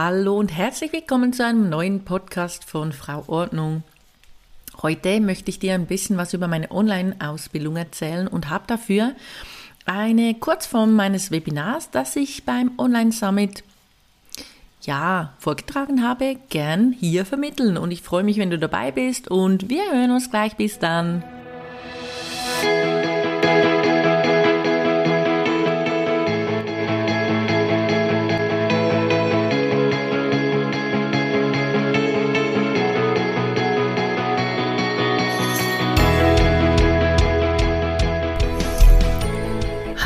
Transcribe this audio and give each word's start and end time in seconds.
Hallo 0.00 0.38
und 0.38 0.56
herzlich 0.56 0.92
willkommen 0.92 1.32
zu 1.32 1.44
einem 1.44 1.68
neuen 1.68 2.04
Podcast 2.04 2.64
von 2.64 2.92
Frau 2.92 3.24
Ordnung. 3.26 3.82
Heute 4.80 5.18
möchte 5.18 5.50
ich 5.50 5.58
dir 5.58 5.74
ein 5.74 5.86
bisschen 5.86 6.16
was 6.16 6.34
über 6.34 6.46
meine 6.46 6.70
Online-Ausbildung 6.70 7.74
erzählen 7.74 8.28
und 8.28 8.48
habe 8.48 8.62
dafür 8.68 9.16
eine 9.86 10.34
Kurzform 10.34 10.94
meines 10.94 11.32
Webinars, 11.32 11.90
das 11.90 12.14
ich 12.14 12.44
beim 12.44 12.70
Online-Summit 12.78 13.64
ja, 14.82 15.32
vorgetragen 15.40 16.06
habe, 16.06 16.36
gern 16.48 16.92
hier 16.92 17.26
vermitteln. 17.26 17.76
Und 17.76 17.90
ich 17.90 18.02
freue 18.02 18.22
mich, 18.22 18.38
wenn 18.38 18.50
du 18.50 18.58
dabei 18.60 18.92
bist 18.92 19.28
und 19.28 19.68
wir 19.68 19.82
hören 19.90 20.12
uns 20.12 20.30
gleich. 20.30 20.54
Bis 20.54 20.78
dann. 20.78 21.24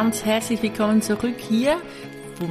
Ganz 0.00 0.24
herzlich 0.24 0.62
willkommen 0.62 1.02
zurück 1.02 1.34
hier 1.38 1.76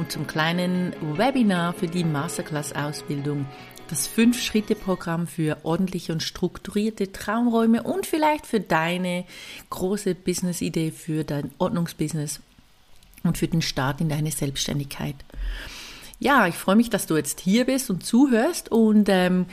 zum 0.06 0.28
kleinen 0.28 0.94
Webinar 1.16 1.72
für 1.72 1.88
die 1.88 2.04
Masterclass-Ausbildung. 2.04 3.44
Das 3.88 4.06
Fünf-Schritte-Programm 4.06 5.26
für 5.26 5.56
ordentliche 5.64 6.12
und 6.12 6.22
strukturierte 6.22 7.10
Traumräume 7.10 7.82
und 7.82 8.06
vielleicht 8.06 8.46
für 8.46 8.60
deine 8.60 9.24
große 9.68 10.14
Business-Idee, 10.14 10.92
für 10.92 11.24
dein 11.24 11.50
Ordnungsbusiness 11.58 12.38
und 13.24 13.36
für 13.36 13.48
den 13.48 13.62
Start 13.62 14.00
in 14.00 14.08
deine 14.08 14.30
Selbstständigkeit. 14.30 15.16
Ja, 16.20 16.46
ich 16.46 16.54
freue 16.54 16.76
mich, 16.76 16.88
dass 16.88 17.06
du 17.06 17.16
jetzt 17.16 17.40
hier 17.40 17.64
bist 17.64 17.90
und 17.90 18.06
zuhörst 18.06 18.70
und 18.70 19.08
ähm, 19.08 19.46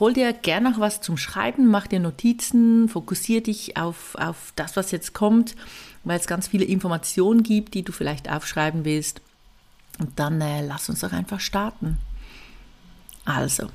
hol 0.00 0.14
dir 0.14 0.32
gerne 0.32 0.70
noch 0.70 0.80
was 0.80 1.02
zum 1.02 1.18
Schreiben, 1.18 1.66
mach 1.66 1.88
dir 1.88 2.00
Notizen, 2.00 2.88
fokussiere 2.88 3.42
dich 3.42 3.76
auf, 3.76 4.14
auf 4.14 4.54
das, 4.56 4.76
was 4.76 4.92
jetzt 4.92 5.12
kommt 5.12 5.54
weil 6.04 6.18
es 6.18 6.26
ganz 6.26 6.48
viele 6.48 6.64
Informationen 6.64 7.42
gibt, 7.42 7.74
die 7.74 7.82
du 7.82 7.92
vielleicht 7.92 8.30
aufschreiben 8.30 8.84
willst. 8.84 9.20
Und 9.98 10.18
dann 10.18 10.40
äh, 10.40 10.64
lass 10.64 10.88
uns 10.88 11.00
doch 11.00 11.12
einfach 11.12 11.40
starten. 11.40 11.98
Also, 13.24 13.68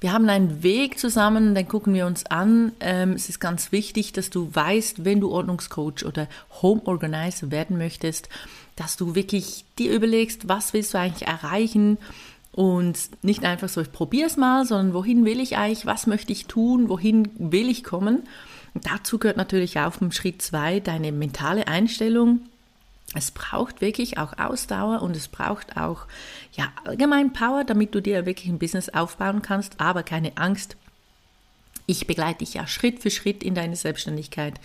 wir 0.00 0.12
haben 0.12 0.28
einen 0.28 0.62
Weg 0.62 0.98
zusammen, 0.98 1.54
den 1.56 1.66
gucken 1.66 1.92
wir 1.92 2.06
uns 2.06 2.24
an. 2.26 2.72
Ähm, 2.78 3.12
es 3.12 3.28
ist 3.28 3.40
ganz 3.40 3.72
wichtig, 3.72 4.12
dass 4.12 4.30
du 4.30 4.48
weißt, 4.54 5.04
wenn 5.04 5.20
du 5.20 5.30
Ordnungscoach 5.30 6.04
oder 6.06 6.28
Home 6.62 6.82
Organizer 6.84 7.50
werden 7.50 7.78
möchtest, 7.78 8.28
dass 8.76 8.96
du 8.96 9.16
wirklich 9.16 9.64
dir 9.76 9.92
überlegst, 9.92 10.48
was 10.48 10.72
willst 10.72 10.94
du 10.94 10.98
eigentlich 10.98 11.26
erreichen 11.26 11.98
und 12.52 12.96
nicht 13.22 13.44
einfach 13.44 13.68
so, 13.68 13.80
ich 13.80 13.90
probiere 13.90 14.28
es 14.28 14.36
mal, 14.36 14.64
sondern 14.64 14.94
wohin 14.94 15.24
will 15.24 15.40
ich 15.40 15.56
eigentlich, 15.56 15.84
was 15.84 16.06
möchte 16.06 16.32
ich 16.32 16.46
tun, 16.46 16.88
wohin 16.88 17.28
will 17.36 17.68
ich 17.68 17.82
kommen 17.82 18.22
Dazu 18.74 19.18
gehört 19.18 19.36
natürlich 19.36 19.78
auch 19.78 20.00
im 20.00 20.12
Schritt 20.12 20.42
zwei 20.42 20.80
deine 20.80 21.12
mentale 21.12 21.66
Einstellung. 21.68 22.40
Es 23.14 23.30
braucht 23.30 23.80
wirklich 23.80 24.18
auch 24.18 24.38
Ausdauer 24.38 25.00
und 25.02 25.16
es 25.16 25.28
braucht 25.28 25.76
auch 25.76 26.06
ja, 26.52 26.68
allgemein 26.84 27.32
Power, 27.32 27.64
damit 27.64 27.94
du 27.94 28.02
dir 28.02 28.26
wirklich 28.26 28.48
ein 28.48 28.58
Business 28.58 28.90
aufbauen 28.90 29.40
kannst, 29.40 29.80
aber 29.80 30.02
keine 30.02 30.36
Angst. 30.36 30.76
Ich 31.90 32.06
begleite 32.06 32.40
dich 32.40 32.52
ja 32.52 32.66
Schritt 32.66 33.00
für 33.00 33.10
Schritt 33.10 33.42
in 33.42 33.54
deine 33.54 33.74
Selbstständigkeit 33.74 34.60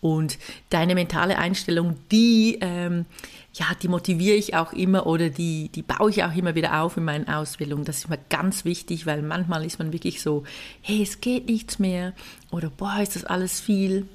und 0.00 0.38
deine 0.70 0.96
mentale 0.96 1.38
Einstellung, 1.38 1.96
die, 2.10 2.58
ähm, 2.60 3.06
ja, 3.52 3.66
die 3.80 3.86
motiviere 3.86 4.36
ich 4.36 4.56
auch 4.56 4.72
immer 4.72 5.06
oder 5.06 5.30
die, 5.30 5.68
die 5.68 5.82
baue 5.82 6.10
ich 6.10 6.24
auch 6.24 6.34
immer 6.34 6.56
wieder 6.56 6.82
auf 6.82 6.96
in 6.96 7.04
meinen 7.04 7.28
Ausbildungen. 7.28 7.84
Das 7.84 7.98
ist 7.98 8.10
mir 8.10 8.18
ganz 8.28 8.64
wichtig, 8.64 9.06
weil 9.06 9.22
manchmal 9.22 9.64
ist 9.64 9.78
man 9.78 9.92
wirklich 9.92 10.20
so, 10.20 10.42
hey, 10.82 11.00
es 11.00 11.20
geht 11.20 11.46
nichts 11.46 11.78
mehr 11.78 12.12
oder 12.50 12.70
boah, 12.70 12.98
ist 13.00 13.14
das 13.14 13.24
alles 13.24 13.60
viel. 13.60 14.08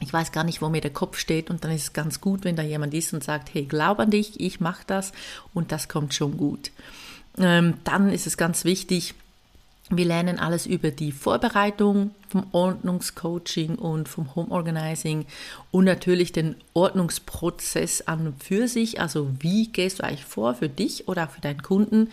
Ich 0.00 0.12
weiß 0.12 0.32
gar 0.32 0.44
nicht, 0.44 0.60
wo 0.60 0.68
mir 0.68 0.82
der 0.82 0.92
Kopf 0.92 1.18
steht 1.18 1.48
und 1.48 1.64
dann 1.64 1.70
ist 1.70 1.82
es 1.82 1.92
ganz 1.94 2.20
gut, 2.20 2.44
wenn 2.44 2.56
da 2.56 2.62
jemand 2.62 2.92
ist 2.92 3.14
und 3.14 3.24
sagt, 3.24 3.54
hey, 3.54 3.64
glaub 3.64 4.00
an 4.00 4.10
dich, 4.10 4.38
ich 4.38 4.60
mache 4.60 4.84
das 4.86 5.12
und 5.54 5.72
das 5.72 5.88
kommt 5.88 6.12
schon 6.12 6.36
gut. 6.36 6.72
Ähm, 7.38 7.78
dann 7.84 8.10
ist 8.10 8.26
es 8.26 8.36
ganz 8.36 8.66
wichtig, 8.66 9.14
wir 9.90 10.04
lernen 10.04 10.40
alles 10.40 10.66
über 10.66 10.90
die 10.90 11.12
Vorbereitung 11.12 12.10
vom 12.28 12.46
Ordnungscoaching 12.50 13.76
und 13.76 14.08
vom 14.08 14.34
Home 14.34 14.50
Organizing 14.50 15.26
und 15.70 15.84
natürlich 15.84 16.32
den 16.32 16.56
Ordnungsprozess 16.74 18.00
an 18.02 18.26
und 18.26 18.42
für 18.42 18.66
sich. 18.66 19.00
Also 19.00 19.30
wie 19.38 19.68
gehst 19.68 20.00
du 20.00 20.04
eigentlich 20.04 20.24
vor 20.24 20.54
für 20.54 20.68
dich 20.68 21.06
oder 21.06 21.24
auch 21.24 21.30
für 21.30 21.40
deinen 21.40 21.62
Kunden? 21.62 22.10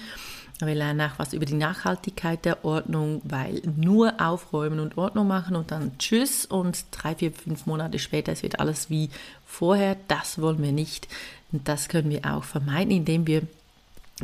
Wir 0.59 0.75
lernen 0.75 1.01
auch 1.01 1.17
was 1.17 1.33
über 1.33 1.45
die 1.45 1.55
Nachhaltigkeit 1.55 2.45
der 2.45 2.63
Ordnung, 2.63 3.21
weil 3.23 3.63
nur 3.75 4.21
aufräumen 4.21 4.79
und 4.79 4.97
Ordnung 4.97 5.27
machen 5.27 5.55
und 5.55 5.71
dann 5.71 5.97
tschüss 5.97 6.45
und 6.45 6.85
drei, 6.91 7.15
vier, 7.15 7.31
fünf 7.31 7.65
Monate 7.65 7.97
später 7.97 8.31
es 8.31 8.43
wird 8.43 8.59
alles 8.59 8.91
wie 8.91 9.09
vorher. 9.45 9.97
Das 10.07 10.39
wollen 10.39 10.61
wir 10.61 10.71
nicht. 10.71 11.07
Und 11.51 11.67
das 11.67 11.89
können 11.89 12.11
wir 12.11 12.23
auch 12.25 12.43
vermeiden, 12.43 12.91
indem 12.91 13.25
wir 13.25 13.41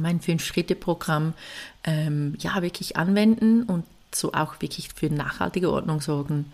mein 0.02 0.22
Fünf-Schritte-Programm 0.22 1.34
ähm, 1.84 2.36
ja, 2.40 2.62
wirklich 2.62 2.98
anwenden 2.98 3.64
und 3.64 3.86
so 4.14 4.34
auch 4.34 4.62
wirklich 4.62 4.90
für 4.94 5.10
nachhaltige 5.10 5.72
Ordnung 5.72 6.02
sorgen. 6.02 6.52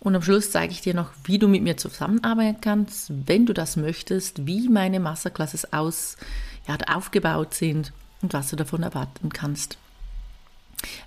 Und 0.00 0.14
am 0.14 0.22
Schluss 0.22 0.52
zeige 0.52 0.72
ich 0.72 0.80
dir 0.80 0.94
noch, 0.94 1.10
wie 1.24 1.38
du 1.38 1.48
mit 1.48 1.62
mir 1.62 1.76
zusammenarbeiten 1.76 2.60
kannst, 2.60 3.12
wenn 3.26 3.46
du 3.46 3.52
das 3.52 3.76
möchtest, 3.76 4.46
wie 4.46 4.68
meine 4.68 5.00
Masterclasses 5.00 5.72
aus, 5.72 6.16
ja, 6.68 6.76
aufgebaut 6.94 7.54
sind 7.54 7.92
und 8.22 8.32
was 8.32 8.50
du 8.50 8.56
davon 8.56 8.82
erwarten 8.82 9.30
kannst. 9.30 9.78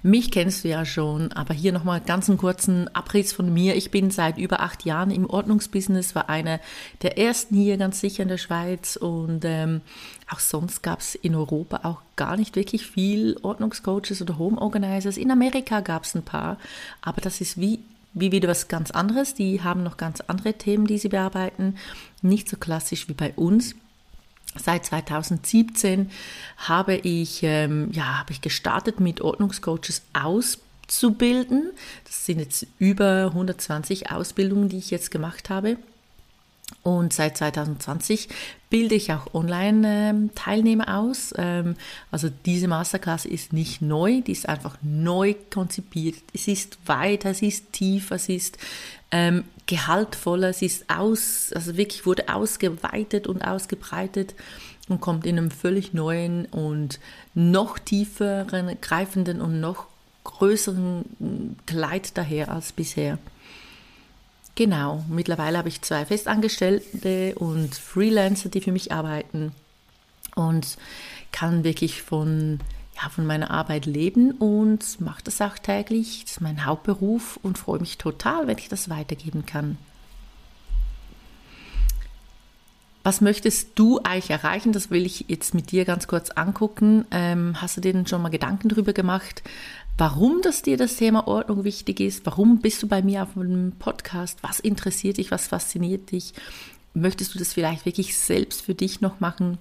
Mich 0.04 0.32
kennst 0.32 0.64
du 0.64 0.70
ja 0.70 0.86
schon, 0.86 1.32
aber 1.32 1.54
hier 1.54 1.72
nochmal 1.72 2.02
ganz 2.02 2.28
einen 2.30 2.38
kurzen 2.38 2.94
Abriss 2.96 3.34
von 3.34 3.54
mir. 3.54 3.76
Ich 3.76 3.92
bin 3.92 4.12
seit 4.12 4.38
über 4.38 4.62
acht 4.62 4.86
Jahren 4.86 5.12
im 5.12 5.30
Ordnungsbusiness, 5.30 6.16
war 6.16 6.30
einer 6.30 6.60
der 7.02 7.18
ersten 7.18 7.56
hier 7.56 7.78
ganz 7.78 8.00
sicher 8.00 8.24
in 8.24 8.30
der 8.30 8.38
Schweiz 8.38 8.96
und 8.96 9.46
ähm, 9.46 9.82
auch 10.30 10.40
sonst 10.40 10.82
gab 10.82 11.00
es 11.00 11.16
in 11.16 11.36
Europa 11.36 11.82
auch 11.84 12.02
gar 12.16 12.38
nicht 12.38 12.56
wirklich 12.56 12.86
viel 12.86 13.38
Ordnungscoaches 13.42 14.22
oder 14.22 14.38
Home 14.38 14.60
Organizers. 14.60 15.18
In 15.18 15.32
Amerika 15.32 15.82
gab 15.82 16.04
es 16.04 16.16
ein 16.16 16.24
paar, 16.24 16.58
aber 17.02 17.22
das 17.22 17.42
ist 17.42 17.60
wie 17.60 17.80
wie 18.14 18.32
wieder 18.32 18.50
was 18.50 18.68
ganz 18.68 18.92
anderes. 18.92 19.36
Die 19.36 19.62
haben 19.62 19.84
noch 19.84 19.98
ganz 19.98 20.22
andere 20.22 20.54
Themen, 20.54 20.86
die 20.86 20.98
sie 20.98 21.10
bearbeiten. 21.10 21.78
Nicht 22.22 22.50
so 22.50 22.58
klassisch 22.58 23.08
wie 23.08 23.14
bei 23.14 23.34
uns. 23.36 23.76
Seit 24.56 24.86
2017 24.86 26.12
habe 26.58 26.96
ich, 26.96 27.42
ähm, 27.44 27.90
ja, 27.92 28.20
habe 28.20 28.32
ich 28.32 28.42
gestartet 28.42 29.00
mit 29.00 29.22
Ordnungscoaches 29.22 30.02
auszubilden. 30.14 31.72
Das 32.04 32.26
sind 32.26 32.40
jetzt 32.40 32.68
über 32.78 33.28
120 33.28 34.12
Ausbildungen, 34.12 34.68
die 34.68 34.78
ich 34.78 34.92
jetzt 34.92 35.10
gemacht 35.10 35.50
habe. 35.50 35.78
Und 36.84 37.14
seit 37.14 37.38
2020 37.38 38.30
bilde 38.70 38.96
ich 38.96 39.12
auch 39.12 39.34
Online-Teilnehmer 39.34 40.88
ähm, 40.88 40.94
aus. 40.94 41.34
Ähm, 41.38 41.76
also 42.10 42.30
diese 42.46 42.68
Masterclass 42.68 43.26
ist 43.26 43.54
nicht 43.54 43.82
neu, 43.82 44.22
die 44.22 44.32
ist 44.32 44.50
einfach 44.50 44.78
neu 44.82 45.36
konzipiert. 45.54 46.16
Es 46.34 46.48
ist 46.48 46.80
weiter, 46.86 47.30
es 47.30 47.42
ist 47.42 47.72
tiefer, 47.74 48.16
es 48.16 48.30
ist 48.30 48.58
ähm, 49.12 49.44
gehaltvoller, 49.68 50.50
es 50.50 50.62
ist 50.62 50.90
aus, 50.90 51.52
also 51.54 51.78
wirklich 51.78 52.06
wurde 52.06 52.34
ausgeweitet 52.34 53.28
und 53.28 53.42
ausgebreitet 53.42 54.34
und 54.90 55.02
kommt 55.02 55.26
in 55.26 55.38
einem 55.38 55.52
völlig 55.52 55.94
neuen 55.94 56.46
und 56.46 57.00
noch 57.34 57.78
tieferen, 57.78 58.78
greifenden 58.82 59.42
und 59.42 59.60
noch 59.60 59.88
größeren 60.24 61.58
Kleid 61.66 62.18
daher 62.18 62.52
als 62.52 62.72
bisher. 62.72 63.18
Genau, 64.56 65.04
mittlerweile 65.08 65.58
habe 65.58 65.70
ich 65.70 65.82
zwei 65.82 66.06
Festangestellte 66.06 67.36
und 67.36 67.74
Freelancer, 67.74 68.50
die 68.50 68.62
für 68.62 68.72
mich 68.72 68.92
arbeiten 68.92 69.54
und 70.36 70.78
kann 71.32 71.64
wirklich 71.64 72.02
von, 72.02 72.60
ja, 73.02 73.10
von 73.10 73.26
meiner 73.26 73.52
Arbeit 73.52 73.86
leben 73.86 74.32
und 74.32 75.00
mache 75.00 75.24
das 75.24 75.42
auch 75.42 75.58
täglich. 75.58 76.24
Das 76.24 76.34
ist 76.34 76.42
mein 76.42 76.66
Hauptberuf 76.66 77.40
und 77.42 77.58
freue 77.58 77.80
mich 77.80 77.98
total, 77.98 78.48
wenn 78.48 78.58
ich 78.58 78.70
das 78.70 78.90
weitergeben 78.90 79.46
kann. 79.46 79.78
Was 83.04 83.20
möchtest 83.20 83.80
du 83.80 84.00
eigentlich 84.04 84.30
erreichen? 84.30 84.74
Das 84.74 84.92
will 84.92 85.08
ich 85.08 85.26
jetzt 85.28 85.56
mit 85.56 85.72
dir 85.72 85.86
ganz 85.86 86.08
kurz 86.08 86.30
angucken. 86.30 87.06
Ähm, 87.10 87.60
hast 87.60 87.78
du 87.78 87.82
dir 87.82 87.94
denn 87.94 88.06
schon 88.06 88.22
mal 88.22 88.30
Gedanken 88.30 88.70
darüber 88.70 88.94
gemacht, 88.94 89.42
warum 89.98 90.42
das 90.42 90.62
dir 90.62 90.78
das 90.78 90.96
Thema 90.96 91.28
Ordnung 91.28 91.64
wichtig 91.64 92.00
ist? 92.00 92.26
Warum 92.26 92.60
bist 92.60 92.82
du 92.84 92.88
bei 92.88 93.02
mir 93.02 93.24
auf 93.24 93.36
einem 93.36 93.74
Podcast? 93.74 94.40
Was 94.42 94.60
interessiert 94.60 95.18
dich? 95.18 95.32
Was 95.32 95.48
fasziniert 95.48 96.12
dich? 96.12 96.34
Möchtest 96.94 97.34
du 97.34 97.40
das 97.40 97.54
vielleicht 97.54 97.86
wirklich 97.86 98.18
selbst 98.18 98.62
für 98.62 98.76
dich 98.76 99.02
noch 99.02 99.20
machen? 99.20 99.58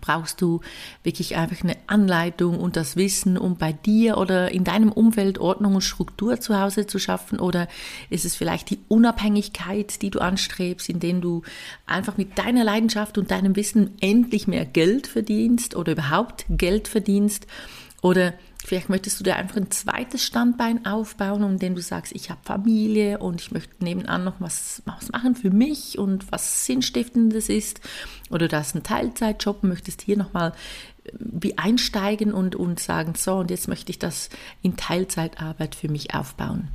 brauchst 0.00 0.40
du 0.40 0.60
wirklich 1.04 1.36
einfach 1.36 1.62
eine 1.62 1.76
Anleitung 1.86 2.58
und 2.58 2.76
das 2.76 2.96
Wissen, 2.96 3.38
um 3.38 3.56
bei 3.56 3.72
dir 3.72 4.18
oder 4.18 4.50
in 4.50 4.64
deinem 4.64 4.90
Umfeld 4.90 5.38
Ordnung 5.38 5.76
und 5.76 5.82
Struktur 5.82 6.40
zu 6.40 6.58
Hause 6.58 6.86
zu 6.86 6.98
schaffen? 6.98 7.38
Oder 7.38 7.68
ist 8.10 8.24
es 8.24 8.34
vielleicht 8.34 8.70
die 8.70 8.80
Unabhängigkeit, 8.88 10.02
die 10.02 10.10
du 10.10 10.18
anstrebst, 10.18 10.88
indem 10.88 11.20
du 11.20 11.42
einfach 11.86 12.16
mit 12.16 12.36
deiner 12.36 12.64
Leidenschaft 12.64 13.16
und 13.16 13.30
deinem 13.30 13.54
Wissen 13.54 13.94
endlich 14.00 14.48
mehr 14.48 14.64
Geld 14.64 15.06
verdienst 15.06 15.76
oder 15.76 15.92
überhaupt 15.92 16.46
Geld 16.48 16.88
verdienst? 16.88 17.46
Oder 18.02 18.34
Vielleicht 18.66 18.88
möchtest 18.88 19.20
du 19.20 19.22
dir 19.22 19.36
einfach 19.36 19.58
ein 19.58 19.70
zweites 19.70 20.24
Standbein 20.24 20.86
aufbauen, 20.86 21.44
um 21.44 21.56
den 21.56 21.76
du 21.76 21.80
sagst, 21.80 22.12
ich 22.16 22.30
habe 22.30 22.40
Familie 22.42 23.18
und 23.18 23.40
ich 23.40 23.52
möchte 23.52 23.72
nebenan 23.78 24.24
noch 24.24 24.40
was, 24.40 24.82
was 24.86 25.12
machen 25.12 25.36
für 25.36 25.50
mich 25.50 26.00
und 26.00 26.32
was 26.32 26.66
Sinnstiftendes 26.66 27.48
ist. 27.48 27.80
Oder 28.28 28.48
du 28.48 28.56
hast 28.56 28.74
einen 28.74 28.82
Teilzeitjob 28.82 29.62
und 29.62 29.68
möchtest 29.68 30.02
hier 30.02 30.16
nochmal 30.16 30.50
äh, 31.04 31.10
wie 31.14 31.56
einsteigen 31.56 32.34
und, 32.34 32.56
und 32.56 32.80
sagen, 32.80 33.14
so, 33.16 33.36
und 33.36 33.52
jetzt 33.52 33.68
möchte 33.68 33.90
ich 33.90 34.00
das 34.00 34.30
in 34.62 34.76
Teilzeitarbeit 34.76 35.76
für 35.76 35.88
mich 35.88 36.12
aufbauen. 36.12 36.66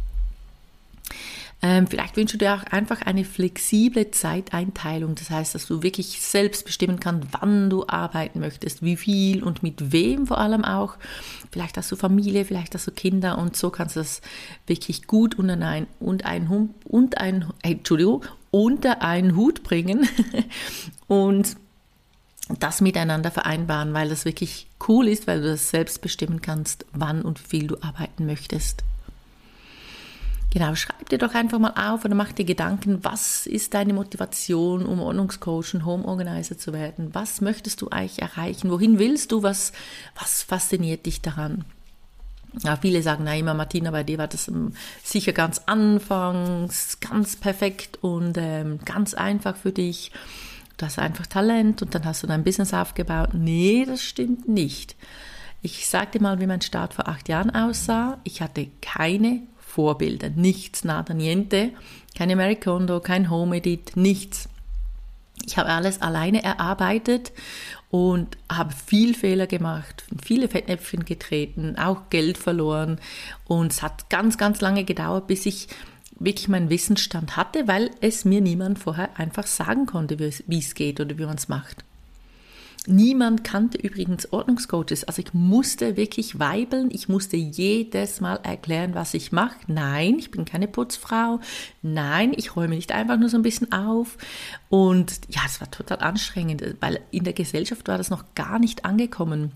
Ähm, 1.64 1.86
vielleicht 1.86 2.18
wünschst 2.18 2.34
du 2.34 2.38
dir 2.40 2.56
auch 2.56 2.64
einfach 2.64 3.04
eine 3.04 3.24
flexible 3.24 4.10
Zeiteinteilung. 4.10 5.14
Das 5.14 5.30
heißt, 5.30 5.54
dass 5.54 5.68
du 5.68 5.84
wirklich 5.84 6.20
selbst 6.20 6.66
bestimmen 6.66 7.00
kannst, 7.00 7.28
wann 7.40 7.70
du 7.70 7.86
arbeiten 7.88 8.40
möchtest, 8.40 8.82
wie 8.82 8.98
viel 8.98 9.44
und 9.44 9.62
mit 9.62 9.92
wem 9.92 10.26
vor 10.26 10.40
allem 10.40 10.66
auch. 10.66 10.96
Vielleicht 11.52 11.78
hast 11.78 11.92
du 11.92 11.96
Familie, 11.96 12.46
vielleicht 12.46 12.74
hast 12.74 12.88
du 12.88 12.92
Kinder 12.92 13.38
und 13.38 13.56
so 13.56 13.70
kannst 13.70 13.96
du 13.96 14.00
das 14.00 14.22
wirklich 14.66 15.06
gut 15.06 15.38
unter 15.38 15.54
ein, 15.60 15.86
und 16.00 16.26
ein, 16.26 16.70
und 16.84 17.20
ein, 17.20 17.46
Entschuldigung, 17.62 18.26
unter 18.50 19.04
einen 19.04 19.36
Hut 19.36 19.62
bringen 19.62 20.08
und 21.08 21.56
das 22.60 22.82
miteinander 22.82 23.30
vereinbaren, 23.32 23.94
weil 23.94 24.10
das 24.10 24.26
wirklich 24.26 24.68
cool 24.88 25.08
ist, 25.08 25.28
weil 25.28 25.42
du 25.42 25.48
das 25.48 25.70
selbst 25.70 26.02
bestimmen 26.02 26.42
kannst, 26.42 26.86
wann 26.92 27.22
und 27.22 27.42
wie 27.44 27.60
viel 27.60 27.68
du 27.68 27.78
arbeiten 27.82 28.26
möchtest. 28.26 28.84
Genau, 30.54 30.76
schreib 30.76 31.08
dir 31.08 31.18
doch 31.18 31.34
einfach 31.34 31.60
mal 31.60 31.74
auf 31.78 32.04
oder 32.04 32.14
mach 32.14 32.34
dir 32.34 32.44
Gedanken, 32.44 33.06
was 33.06 33.48
ist 33.48 33.74
deine 33.74 33.94
Motivation, 33.94 34.86
um 34.86 35.00
Ordnungscoach 35.00 35.74
und 35.74 35.86
Home 35.86 36.04
Organizer 36.04 36.58
zu 36.58 36.74
werden? 36.74 37.16
Was 37.16 37.40
möchtest 37.40 37.82
du 37.82 37.88
eigentlich 37.88 38.22
erreichen? 38.22 38.70
Wohin 38.70 39.00
willst 39.00 39.32
du? 39.32 39.44
Was, 39.44 39.72
was 40.20 40.44
fasziniert 40.44 41.06
dich 41.06 41.22
daran? 41.22 41.64
Ja, 42.64 42.76
viele 42.76 43.02
sagen, 43.02 43.24
na 43.24 43.38
immer 43.38 43.54
Martina, 43.54 43.92
bei 43.92 44.04
dir 44.04 44.18
war 44.18 44.28
das 44.28 44.50
um, 44.50 44.74
sicher 45.02 45.32
ganz 45.32 45.62
anfangs, 45.68 47.00
ganz 47.00 47.38
perfekt 47.38 48.00
und 48.02 48.38
ähm, 48.38 48.80
ganz 48.84 49.14
einfach 49.14 49.56
für 49.56 49.72
dich. 49.72 50.12
Du 50.76 50.86
hast 50.86 51.00
einfach 51.00 51.28
Talent 51.28 51.82
und 51.82 51.96
dann 51.96 52.04
hast 52.04 52.24
du 52.24 52.28
dein 52.28 52.44
Business 52.44 52.74
aufgebaut. 52.74 53.30
Nee, 53.34 53.86
das 53.88 54.04
stimmt 54.04 54.50
nicht. 54.50 54.98
Ich 55.62 55.88
sag 55.88 56.12
dir 56.12 56.22
mal, 56.22 56.42
wie 56.42 56.48
mein 56.48 56.60
Start 56.60 56.94
vor 56.94 57.08
acht 57.08 57.30
Jahren 57.30 57.52
aussah. 57.52 58.20
Ich 58.26 58.42
hatte 58.42 58.68
keine 58.82 59.44
Vorbilder. 59.72 60.30
Nichts, 60.30 60.84
nada 60.84 61.14
niente. 61.14 61.72
Keine 62.16 62.56
Kondo, 62.58 63.00
kein 63.00 63.30
Home 63.30 63.58
Edit, 63.58 63.96
nichts. 63.96 64.50
Ich 65.46 65.58
habe 65.58 65.70
alles 65.70 66.02
alleine 66.02 66.44
erarbeitet 66.44 67.32
und 67.90 68.38
habe 68.52 68.74
viel 68.74 69.16
Fehler 69.16 69.48
gemacht, 69.48 70.04
viele 70.24 70.48
Fettnäpfchen 70.48 71.04
getreten, 71.06 71.78
auch 71.78 72.10
Geld 72.10 72.38
verloren. 72.38 73.00
Und 73.46 73.72
es 73.72 73.82
hat 73.82 74.10
ganz, 74.10 74.38
ganz 74.38 74.62
lange 74.62 74.84
gedauert, 74.84 75.28
bis 75.28 75.46
ich 75.46 75.68
wirklich 76.20 76.48
meinen 76.48 76.70
Wissensstand 76.70 77.38
hatte, 77.38 77.68
weil 77.68 77.90
es 78.02 78.26
mir 78.26 78.42
niemand 78.42 78.78
vorher 78.78 79.18
einfach 79.18 79.48
sagen 79.48 79.88
konnte, 79.88 80.20
wie 80.20 80.60
es 80.60 80.76
geht 80.76 81.00
oder 81.00 81.18
wie 81.18 81.26
man 81.26 81.38
es 81.38 81.50
macht. 81.50 81.84
Niemand 82.88 83.44
kannte 83.44 83.78
übrigens 83.78 84.34
Ordnungscoaches. 84.34 85.04
Also 85.04 85.22
ich 85.22 85.36
musste 85.36 85.98
wirklich 85.98 86.40
weibeln. 86.40 86.90
Ich 86.92 87.08
musste 87.08 87.38
jedes 87.38 88.22
Mal 88.22 88.38
erklären, 88.38 88.96
was 88.96 89.14
ich 89.14 89.32
mache. 89.32 89.56
Nein, 89.68 90.18
ich 90.18 90.32
bin 90.32 90.46
keine 90.46 90.68
Putzfrau. 90.68 91.40
Nein, 91.84 92.34
ich 92.36 92.56
räume 92.56 92.74
nicht 92.74 92.92
einfach 92.92 93.18
nur 93.18 93.30
so 93.30 93.38
ein 93.38 93.44
bisschen 93.44 93.72
auf. 93.72 94.18
Und 94.70 95.22
ja, 95.30 95.42
es 95.46 95.62
war 95.62 95.70
total 95.70 96.00
anstrengend, 96.00 96.64
weil 96.80 97.00
in 97.12 97.24
der 97.24 97.34
Gesellschaft 97.34 97.88
war 97.88 98.00
das 98.00 98.10
noch 98.10 98.34
gar 98.34 98.58
nicht 98.58 98.84
angekommen. 98.84 99.52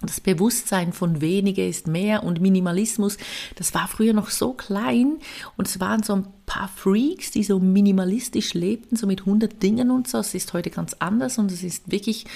Das 0.00 0.20
Bewusstsein 0.20 0.92
von 0.92 1.20
weniger 1.20 1.66
ist 1.66 1.88
mehr 1.88 2.22
und 2.22 2.40
Minimalismus, 2.40 3.16
das 3.56 3.74
war 3.74 3.88
früher 3.88 4.12
noch 4.12 4.30
so 4.30 4.52
klein 4.52 5.16
und 5.56 5.66
es 5.66 5.80
waren 5.80 6.04
so 6.04 6.14
ein 6.14 6.26
paar 6.46 6.68
Freaks, 6.68 7.32
die 7.32 7.42
so 7.42 7.58
minimalistisch 7.58 8.54
lebten, 8.54 8.94
so 8.94 9.08
mit 9.08 9.20
100 9.20 9.60
Dingen 9.60 9.90
und 9.90 10.06
so. 10.06 10.18
Es 10.18 10.34
ist 10.34 10.52
heute 10.52 10.70
ganz 10.70 10.94
anders 11.00 11.38
und 11.38 11.50
es 11.50 11.64
ist 11.64 11.90
wirklich, 11.90 12.26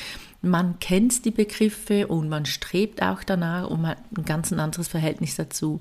man 0.43 0.81
kennt 0.81 1.25
die 1.25 1.31
Begriffe 1.31 2.09
und 2.09 2.29
man 2.29 2.47
strebt 2.47 3.01
auch 3.01 3.23
danach 3.23 3.71
und 3.71 3.83
man 3.83 3.93
hat 3.93 3.99
ein 4.17 4.25
ganz 4.25 4.53
anderes 4.53 4.89
Verhältnis 4.89 5.37
dazu. 5.37 5.81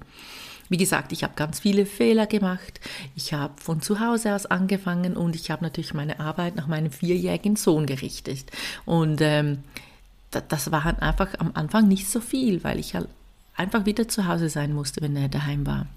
Wie 0.70 0.78
gesagt, 0.78 1.12
ich 1.12 1.24
habe 1.24 1.34
ganz 1.36 1.60
viele 1.60 1.86
Fehler 1.86 2.28
gemacht. 2.28 2.80
Ich 3.16 3.34
habe 3.34 3.60
von 3.60 3.82
zu 3.82 4.00
Hause 4.00 4.34
aus 4.36 4.46
angefangen 4.46 5.18
und 5.18 5.36
ich 5.36 5.52
habe 5.52 5.64
natürlich 5.64 5.94
meine 5.94 6.20
Arbeit 6.20 6.56
nach 6.56 6.68
meinem 6.68 6.92
vierjährigen 6.92 7.58
Sohn 7.58 7.88
gerichtet. 7.88 8.46
Und 8.86 9.20
ähm, 9.20 9.64
das 10.32 10.72
war 10.72 10.84
halt 10.84 11.02
einfach 11.02 11.30
am 11.40 11.52
Anfang 11.54 11.88
nicht 11.88 12.10
so 12.10 12.22
viel, 12.22 12.64
weil 12.64 12.80
ich 12.80 12.96
halt 12.96 13.08
einfach 13.56 13.86
wieder 13.86 14.08
zu 14.08 14.28
Hause 14.28 14.50
sein 14.50 14.74
musste, 14.74 15.02
wenn 15.02 15.16
er 15.16 15.30
daheim 15.30 15.66
war. 15.66 15.88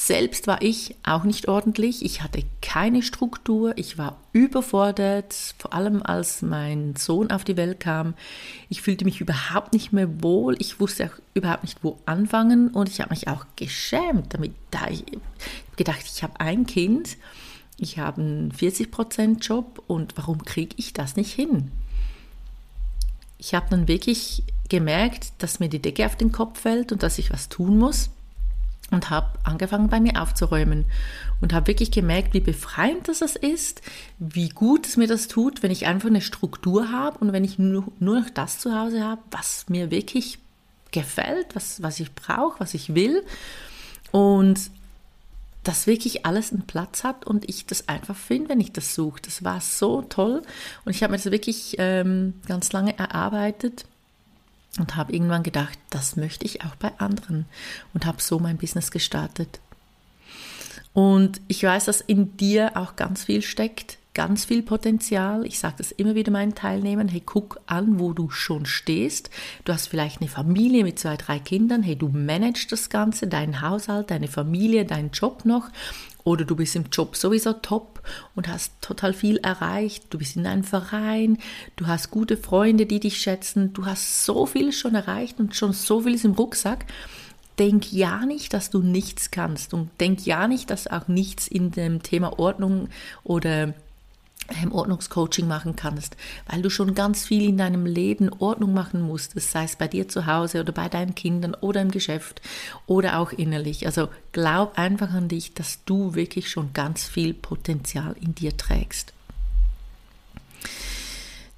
Selbst 0.00 0.46
war 0.46 0.62
ich 0.62 0.94
auch 1.02 1.24
nicht 1.24 1.48
ordentlich. 1.48 2.04
Ich 2.04 2.22
hatte 2.22 2.44
keine 2.62 3.02
Struktur. 3.02 3.72
Ich 3.76 3.98
war 3.98 4.16
überfordert, 4.32 5.34
vor 5.58 5.74
allem 5.74 6.04
als 6.04 6.40
mein 6.40 6.94
Sohn 6.94 7.32
auf 7.32 7.42
die 7.42 7.56
Welt 7.56 7.80
kam. 7.80 8.14
Ich 8.68 8.80
fühlte 8.80 9.04
mich 9.04 9.20
überhaupt 9.20 9.72
nicht 9.72 9.92
mehr 9.92 10.22
wohl. 10.22 10.54
Ich 10.60 10.78
wusste 10.78 11.06
auch 11.06 11.18
überhaupt 11.34 11.64
nicht, 11.64 11.82
wo 11.82 11.98
anfangen. 12.06 12.68
Und 12.68 12.88
ich 12.88 13.00
habe 13.00 13.10
mich 13.10 13.26
auch 13.26 13.44
geschämt 13.56 14.34
damit. 14.34 14.52
Da 14.70 14.86
ich 14.88 15.04
gedacht, 15.76 16.04
ich 16.04 16.22
habe 16.22 16.38
ein 16.38 16.64
Kind, 16.66 17.16
ich 17.76 17.98
habe 17.98 18.20
einen 18.20 18.52
40%-Job 18.52 19.82
und 19.88 20.16
warum 20.16 20.44
kriege 20.44 20.76
ich 20.78 20.92
das 20.92 21.16
nicht 21.16 21.32
hin? 21.32 21.72
Ich 23.48 23.54
habe 23.54 23.66
dann 23.70 23.88
wirklich 23.88 24.42
gemerkt, 24.68 25.32
dass 25.38 25.58
mir 25.58 25.70
die 25.70 25.80
Decke 25.80 26.04
auf 26.04 26.16
den 26.16 26.32
Kopf 26.32 26.60
fällt 26.60 26.92
und 26.92 27.02
dass 27.02 27.18
ich 27.18 27.32
was 27.32 27.48
tun 27.48 27.78
muss 27.78 28.10
und 28.90 29.08
habe 29.08 29.38
angefangen 29.42 29.88
bei 29.88 30.00
mir 30.00 30.20
aufzuräumen 30.20 30.84
und 31.40 31.54
habe 31.54 31.68
wirklich 31.68 31.90
gemerkt, 31.90 32.34
wie 32.34 32.40
befreiend 32.40 33.08
das 33.08 33.22
ist, 33.22 33.80
wie 34.18 34.50
gut 34.50 34.86
es 34.86 34.98
mir 34.98 35.06
das 35.06 35.28
tut, 35.28 35.62
wenn 35.62 35.70
ich 35.70 35.86
einfach 35.86 36.10
eine 36.10 36.20
Struktur 36.20 36.92
habe 36.92 37.18
und 37.20 37.32
wenn 37.32 37.42
ich 37.42 37.58
nur, 37.58 37.90
nur 38.00 38.20
noch 38.20 38.28
das 38.28 38.58
zu 38.58 38.78
Hause 38.78 39.02
habe, 39.02 39.22
was 39.30 39.64
mir 39.70 39.90
wirklich 39.90 40.38
gefällt, 40.90 41.54
was, 41.54 41.82
was 41.82 42.00
ich 42.00 42.14
brauche, 42.14 42.60
was 42.60 42.74
ich 42.74 42.94
will. 42.94 43.24
Und 44.10 44.70
dass 45.68 45.86
wirklich 45.86 46.24
alles 46.24 46.50
einen 46.50 46.66
Platz 46.66 47.04
hat 47.04 47.26
und 47.26 47.46
ich 47.46 47.66
das 47.66 47.90
einfach 47.90 48.16
finde, 48.16 48.48
wenn 48.48 48.60
ich 48.60 48.72
das 48.72 48.94
suche. 48.94 49.20
Das 49.20 49.44
war 49.44 49.60
so 49.60 50.00
toll 50.00 50.40
und 50.86 50.96
ich 50.96 51.02
habe 51.02 51.10
mir 51.10 51.18
das 51.18 51.30
wirklich 51.30 51.76
ähm, 51.76 52.32
ganz 52.46 52.72
lange 52.72 52.98
erarbeitet 52.98 53.84
und 54.78 54.96
habe 54.96 55.12
irgendwann 55.12 55.42
gedacht, 55.42 55.78
das 55.90 56.16
möchte 56.16 56.46
ich 56.46 56.64
auch 56.64 56.74
bei 56.76 56.90
anderen 56.96 57.44
und 57.92 58.06
habe 58.06 58.22
so 58.22 58.38
mein 58.38 58.56
Business 58.56 58.90
gestartet. 58.90 59.60
Und 60.94 61.42
ich 61.48 61.62
weiß, 61.62 61.84
dass 61.84 62.00
in 62.00 62.34
dir 62.38 62.74
auch 62.78 62.96
ganz 62.96 63.24
viel 63.24 63.42
steckt, 63.42 63.98
ganz 64.18 64.46
viel 64.46 64.64
Potenzial. 64.64 65.46
Ich 65.46 65.60
sage 65.60 65.76
das 65.78 65.92
immer 65.92 66.16
wieder 66.16 66.32
meinen 66.32 66.56
Teilnehmern. 66.56 67.06
Hey, 67.06 67.22
guck 67.24 67.60
an, 67.66 68.00
wo 68.00 68.12
du 68.12 68.30
schon 68.30 68.66
stehst. 68.66 69.30
Du 69.64 69.72
hast 69.72 69.86
vielleicht 69.86 70.20
eine 70.20 70.28
Familie 70.28 70.82
mit 70.82 70.98
zwei, 70.98 71.16
drei 71.16 71.38
Kindern. 71.38 71.84
Hey, 71.84 71.94
du 71.94 72.08
managst 72.08 72.72
das 72.72 72.90
Ganze, 72.90 73.28
deinen 73.28 73.60
Haushalt, 73.60 74.10
deine 74.10 74.26
Familie, 74.26 74.84
deinen 74.84 75.12
Job 75.12 75.44
noch. 75.44 75.68
Oder 76.24 76.44
du 76.44 76.56
bist 76.56 76.74
im 76.74 76.86
Job 76.90 77.14
sowieso 77.14 77.52
top 77.52 78.02
und 78.34 78.48
hast 78.48 78.72
total 78.80 79.12
viel 79.12 79.36
erreicht. 79.36 80.06
Du 80.10 80.18
bist 80.18 80.34
in 80.34 80.48
einem 80.48 80.64
Verein, 80.64 81.38
du 81.76 81.86
hast 81.86 82.10
gute 82.10 82.36
Freunde, 82.36 82.86
die 82.86 82.98
dich 82.98 83.18
schätzen. 83.18 83.72
Du 83.72 83.86
hast 83.86 84.24
so 84.24 84.46
viel 84.46 84.72
schon 84.72 84.96
erreicht 84.96 85.38
und 85.38 85.54
schon 85.54 85.72
so 85.72 86.00
vieles 86.00 86.24
im 86.24 86.32
Rucksack 86.32 86.86
denk 87.56 87.92
ja 87.92 88.24
nicht, 88.24 88.54
dass 88.54 88.70
du 88.70 88.82
nichts 88.82 89.32
kannst 89.32 89.74
und 89.74 89.90
denk 90.00 90.24
ja 90.24 90.46
nicht, 90.46 90.70
dass 90.70 90.86
auch 90.86 91.08
nichts 91.08 91.48
in 91.48 91.72
dem 91.72 92.04
Thema 92.04 92.38
Ordnung 92.38 92.88
oder 93.24 93.74
Ordnungscoaching 94.72 95.46
machen 95.46 95.76
kannst, 95.76 96.16
weil 96.46 96.62
du 96.62 96.70
schon 96.70 96.94
ganz 96.94 97.24
viel 97.24 97.48
in 97.48 97.58
deinem 97.58 97.86
Leben 97.86 98.30
Ordnung 98.38 98.74
machen 98.74 99.00
musstest, 99.02 99.50
sei 99.50 99.64
es 99.64 99.76
bei 99.76 99.88
dir 99.88 100.08
zu 100.08 100.26
Hause 100.26 100.60
oder 100.60 100.72
bei 100.72 100.88
deinen 100.88 101.14
Kindern 101.14 101.54
oder 101.54 101.80
im 101.80 101.90
Geschäft 101.90 102.40
oder 102.86 103.18
auch 103.18 103.32
innerlich. 103.32 103.86
Also 103.86 104.08
glaub 104.32 104.78
einfach 104.78 105.12
an 105.12 105.28
dich, 105.28 105.54
dass 105.54 105.84
du 105.84 106.14
wirklich 106.14 106.50
schon 106.50 106.72
ganz 106.72 107.04
viel 107.04 107.34
Potenzial 107.34 108.16
in 108.20 108.34
dir 108.34 108.56
trägst. 108.56 109.12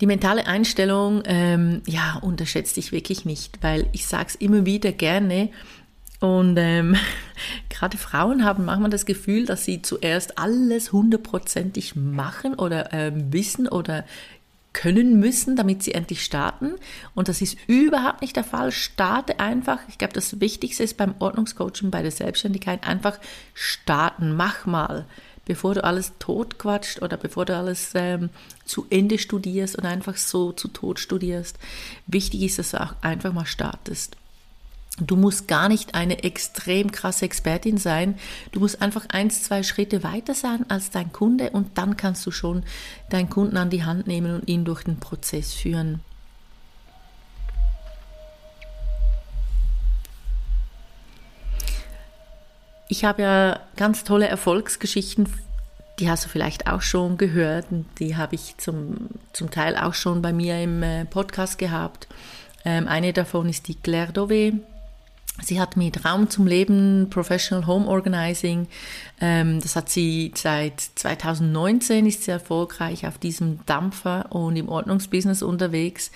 Die 0.01 0.07
mentale 0.07 0.47
Einstellung, 0.47 1.23
ähm, 1.27 1.83
ja, 1.87 2.19
unterschätzt 2.23 2.79
dich 2.79 2.91
wirklich 2.91 3.27
nicht, 3.27 3.63
weil 3.63 3.87
ich 3.93 4.07
sage 4.07 4.29
es 4.29 4.35
immer 4.35 4.65
wieder 4.65 4.93
gerne, 4.93 5.51
und 6.21 6.57
ähm, 6.59 6.97
gerade 7.71 7.97
Frauen 7.97 8.45
haben 8.45 8.67
manchmal 8.67 8.91
das 8.91 9.07
Gefühl, 9.07 9.47
dass 9.47 9.65
sie 9.65 9.83
zuerst 9.83 10.39
alles 10.39 10.93
hundertprozentig 10.93 11.97
machen 11.97 12.55
oder 12.55 12.93
ähm, 12.93 13.33
wissen 13.33 13.67
oder 13.67 14.05
können 14.73 15.19
müssen, 15.19 15.57
damit 15.57 15.83
sie 15.83 15.95
endlich 15.95 16.23
starten. 16.25 16.75
Und 17.15 17.29
das 17.29 17.41
ist 17.41 17.57
überhaupt 17.67 18.21
nicht 18.21 18.37
der 18.37 18.45
Fall. 18.45 18.71
Starte 18.71 19.41
einfach. 19.41 19.81
Ich 19.89 19.99
glaube, 19.99 20.13
das 20.13 20.41
Wichtigste 20.41 20.85
ist 20.85 20.97
beim 20.97 21.15
Ordnungscoaching, 21.19 21.91
bei 21.91 22.03
der 22.03 22.13
Selbstständigkeit 22.13 22.87
einfach 22.87 23.19
starten. 23.53 24.37
Mach 24.37 24.67
mal, 24.67 25.07
bevor 25.45 25.75
du 25.75 25.83
alles 25.83 26.13
totquatscht 26.19 27.03
oder 27.03 27.17
bevor 27.17 27.47
du 27.47 27.57
alles 27.57 27.93
ähm, 27.95 28.31
zu 28.65 28.87
Ende 28.91 29.19
studierst 29.19 29.77
und 29.77 29.87
einfach 29.87 30.17
so 30.17 30.53
zu 30.53 30.69
tot 30.69 31.01
studierst. 31.01 31.59
Wichtig 32.07 32.43
ist, 32.43 32.59
dass 32.61 32.71
du 32.71 32.81
auch 32.81 32.95
einfach 33.01 33.33
mal 33.33 33.47
startest. 33.47 34.17
Du 35.01 35.17
musst 35.17 35.49
gar 35.49 35.69
nicht 35.69 35.95
eine 35.95 36.23
extrem 36.25 36.93
krasse 36.93 37.25
Expertin 37.25 37.79
sein. 37.79 38.19
Du 38.53 38.61
musst 38.61 38.83
einfach 38.83 39.07
eins, 39.09 39.43
zwei 39.43 39.63
Schritte 39.63 40.03
weiter 40.03 40.35
sein 40.35 40.67
als 40.69 40.91
dein 40.91 41.13
Kunde 41.13 41.51
und 41.51 41.79
dann 41.79 41.97
kannst 41.97 42.27
du 42.27 42.31
schon 42.31 42.65
deinen 43.09 43.31
Kunden 43.31 43.57
an 43.57 43.71
die 43.71 43.85
Hand 43.85 44.07
nehmen 44.07 44.35
und 44.35 44.49
ihn 44.49 44.65
durch 44.65 44.85
den 44.85 45.01
Prozess 45.01 45.55
führen. 45.55 46.01
Ich 52.89 53.05
habe 53.05 53.23
ja 53.23 53.61
ganz 53.77 54.03
tolle 54.03 54.27
Erfolgsgeschichten, 54.27 55.29
die 56.01 56.11
hast 56.11 56.25
du 56.25 56.29
vielleicht 56.29 56.67
auch 56.67 56.83
schon 56.83 57.19
gehört 57.19 57.67
und 57.71 57.87
die 58.01 58.17
habe 58.17 58.35
ich 58.35 58.57
zum, 58.57 59.09
zum 59.33 59.51
Teil 59.51 59.77
auch 59.77 59.95
schon 59.95 60.23
bei 60.23 60.33
mir 60.33 60.61
im 60.61 60.83
äh, 60.83 61.05
Podcast 61.05 61.59
gehabt. 61.59 62.09
Ähm, 62.65 62.89
eine 62.89 63.13
davon 63.13 63.49
ist 63.49 63.69
die 63.69 63.77
Claire 63.77 64.13
Dové 64.13 64.59
Sie 65.43 65.61
hat 65.61 65.77
mit 65.77 66.05
Raum 66.05 66.29
zum 66.29 66.47
Leben, 66.47 67.09
Professional 67.11 67.67
Home 67.67 67.87
Organizing, 67.87 68.69
ähm, 69.21 69.61
das 69.61 69.77
hat 69.77 69.89
sie 69.89 70.33
seit 70.35 70.81
2019, 70.81 72.07
ist 72.07 72.25
sie 72.25 72.31
erfolgreich 72.31 73.07
auf 73.07 73.19
diesem 73.19 73.65
Dampfer 73.67 74.27
und 74.31 74.57
im 74.57 74.69
Ordnungsbusiness 74.69 75.43
unterwegs. 75.43 76.11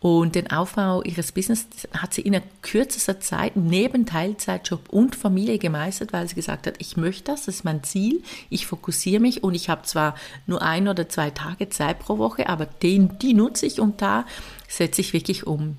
Und 0.00 0.34
den 0.34 0.50
Aufbau 0.50 1.02
ihres 1.02 1.32
Business 1.32 1.66
hat 1.92 2.14
sie 2.14 2.20
in 2.22 2.40
kürzester 2.62 3.18
Zeit 3.20 3.56
neben 3.56 4.06
Teilzeitjob 4.06 4.88
und 4.88 5.16
Familie 5.16 5.58
gemeistert, 5.58 6.12
weil 6.12 6.28
sie 6.28 6.34
gesagt 6.34 6.66
hat, 6.66 6.74
ich 6.78 6.96
möchte 6.96 7.24
das, 7.24 7.46
das 7.46 7.56
ist 7.56 7.64
mein 7.64 7.82
Ziel, 7.82 8.22
ich 8.50 8.66
fokussiere 8.66 9.20
mich 9.20 9.42
und 9.42 9.54
ich 9.54 9.68
habe 9.68 9.82
zwar 9.82 10.14
nur 10.46 10.62
ein 10.62 10.88
oder 10.88 11.08
zwei 11.08 11.30
Tage 11.30 11.70
Zeit 11.70 11.98
pro 11.98 12.18
Woche, 12.18 12.48
aber 12.48 12.66
den, 12.66 13.18
die 13.18 13.34
nutze 13.34 13.66
ich 13.66 13.80
und 13.80 14.00
da 14.00 14.26
setze 14.68 15.00
ich 15.00 15.12
wirklich 15.12 15.46
um. 15.46 15.76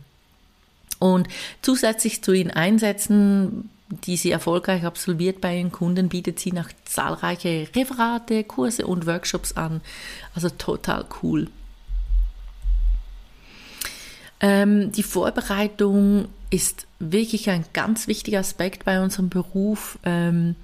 Und 1.00 1.28
zusätzlich 1.62 2.24
zu 2.24 2.34
ihren 2.34 2.52
Einsätzen, 2.52 3.70
die 3.90 4.18
sie 4.18 4.32
erfolgreich 4.32 4.84
absolviert 4.84 5.40
bei 5.40 5.58
ihren 5.58 5.72
Kunden, 5.72 6.10
bietet 6.10 6.40
sie 6.40 6.52
noch 6.52 6.70
zahlreiche 6.86 7.68
Referate, 7.76 8.44
Kurse 8.44 8.86
und 8.86 9.06
Workshops 9.06 9.54
an. 9.54 9.82
Also 10.36 10.50
total 10.50 11.06
cool. 11.22 11.48
Ähm, 14.40 14.92
die 14.92 15.04
Vorbereitung 15.04 16.28
ist 16.50 16.86
wirklich 17.00 17.50
ein 17.50 17.66
ganz 17.74 18.08
wichtiger 18.08 18.40
Aspekt 18.40 18.86
bei 18.86 19.02
unserem 19.02 19.30
Beruf. 19.30 19.98
Ähm, 20.04 20.56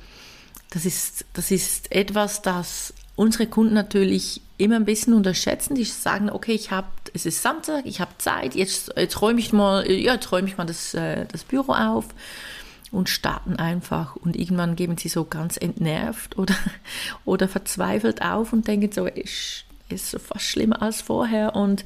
das, 0.71 0.85
ist, 0.85 1.25
das 1.33 1.51
ist 1.51 1.91
etwas, 1.91 2.41
das 2.41 2.93
unsere 3.15 3.47
Kunden 3.47 3.73
natürlich 3.73 4.41
immer 4.57 4.75
ein 4.75 4.85
bisschen 4.85 5.13
unterschätzen. 5.13 5.75
Die 5.75 5.83
sagen, 5.83 6.29
okay, 6.29 6.53
ich 6.53 6.71
habe, 6.71 6.87
es 7.13 7.25
ist 7.25 7.41
Samstag, 7.41 7.85
ich 7.85 8.01
habe 8.01 8.11
Zeit, 8.17 8.55
jetzt, 8.55 8.91
jetzt 8.97 9.21
räume 9.21 9.39
ich 9.39 9.53
mal, 9.53 9.89
ja, 9.89 10.13
jetzt 10.13 10.31
ich 10.31 10.57
mal 10.57 10.65
das, 10.65 10.93
äh, 10.93 11.25
das 11.31 11.43
Büro 11.43 11.73
auf 11.73 12.05
und 12.91 13.09
starten 13.09 13.55
einfach. 13.57 14.15
Und 14.15 14.35
irgendwann 14.35 14.75
geben 14.75 14.97
sie 14.97 15.09
so 15.09 15.25
ganz 15.25 15.57
entnervt 15.57 16.37
oder, 16.37 16.55
oder 17.25 17.47
verzweifelt 17.47 18.21
auf 18.21 18.53
und 18.53 18.67
denken 18.67 18.91
so, 18.91 19.05
ist, 19.05 19.65
ist 19.89 20.11
so 20.11 20.19
fast 20.19 20.45
schlimmer 20.45 20.81
als 20.81 21.01
vorher 21.01 21.55
und 21.55 21.85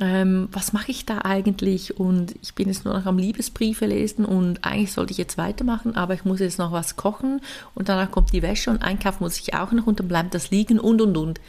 ähm, 0.00 0.48
was 0.52 0.72
mache 0.72 0.92
ich 0.92 1.06
da 1.06 1.22
eigentlich? 1.24 1.98
Und 1.98 2.34
ich 2.40 2.54
bin 2.54 2.68
jetzt 2.68 2.84
nur 2.84 2.94
noch 2.94 3.06
am 3.06 3.18
Liebesbriefe 3.18 3.86
lesen 3.86 4.24
und 4.24 4.64
eigentlich 4.64 4.92
sollte 4.92 5.10
ich 5.10 5.18
jetzt 5.18 5.38
weitermachen, 5.38 5.96
aber 5.96 6.14
ich 6.14 6.24
muss 6.24 6.38
jetzt 6.40 6.58
noch 6.58 6.70
was 6.70 6.96
kochen 6.96 7.40
und 7.74 7.88
danach 7.88 8.10
kommt 8.10 8.32
die 8.32 8.42
Wäsche 8.42 8.70
und 8.70 8.82
einkaufen 8.82 9.24
muss 9.24 9.40
ich 9.40 9.54
auch 9.54 9.72
noch 9.72 9.86
und 9.86 9.98
dann 9.98 10.08
bleibt 10.08 10.34
das 10.34 10.50
liegen 10.50 10.78
und 10.78 11.00
und 11.00 11.16
und. 11.16 11.40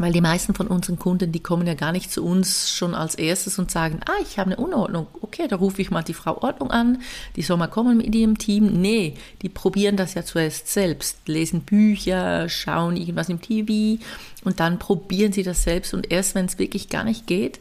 Weil 0.00 0.12
die 0.12 0.20
meisten 0.20 0.54
von 0.54 0.68
unseren 0.68 0.96
Kunden, 0.96 1.32
die 1.32 1.40
kommen 1.40 1.66
ja 1.66 1.74
gar 1.74 1.90
nicht 1.90 2.12
zu 2.12 2.24
uns 2.24 2.70
schon 2.70 2.94
als 2.94 3.16
erstes 3.16 3.58
und 3.58 3.68
sagen, 3.72 3.98
ah, 4.06 4.22
ich 4.22 4.38
habe 4.38 4.52
eine 4.52 4.56
Unordnung. 4.56 5.08
Okay, 5.22 5.48
da 5.48 5.56
rufe 5.56 5.82
ich 5.82 5.90
mal 5.90 6.02
die 6.02 6.14
Frau 6.14 6.40
Ordnung 6.40 6.70
an, 6.70 7.02
die 7.34 7.42
soll 7.42 7.56
mal 7.56 7.66
kommen 7.66 7.96
mit 7.96 8.14
ihrem 8.14 8.38
Team. 8.38 8.80
Nee, 8.80 9.14
die 9.42 9.48
probieren 9.48 9.96
das 9.96 10.14
ja 10.14 10.24
zuerst 10.24 10.68
selbst, 10.68 11.26
lesen 11.26 11.62
Bücher, 11.62 12.48
schauen 12.48 12.96
irgendwas 12.96 13.28
im 13.28 13.40
TV 13.40 14.00
und 14.44 14.60
dann 14.60 14.78
probieren 14.78 15.32
sie 15.32 15.42
das 15.42 15.64
selbst 15.64 15.92
und 15.92 16.12
erst 16.12 16.36
wenn 16.36 16.46
es 16.46 16.60
wirklich 16.60 16.88
gar 16.88 17.02
nicht 17.02 17.26
geht, 17.26 17.58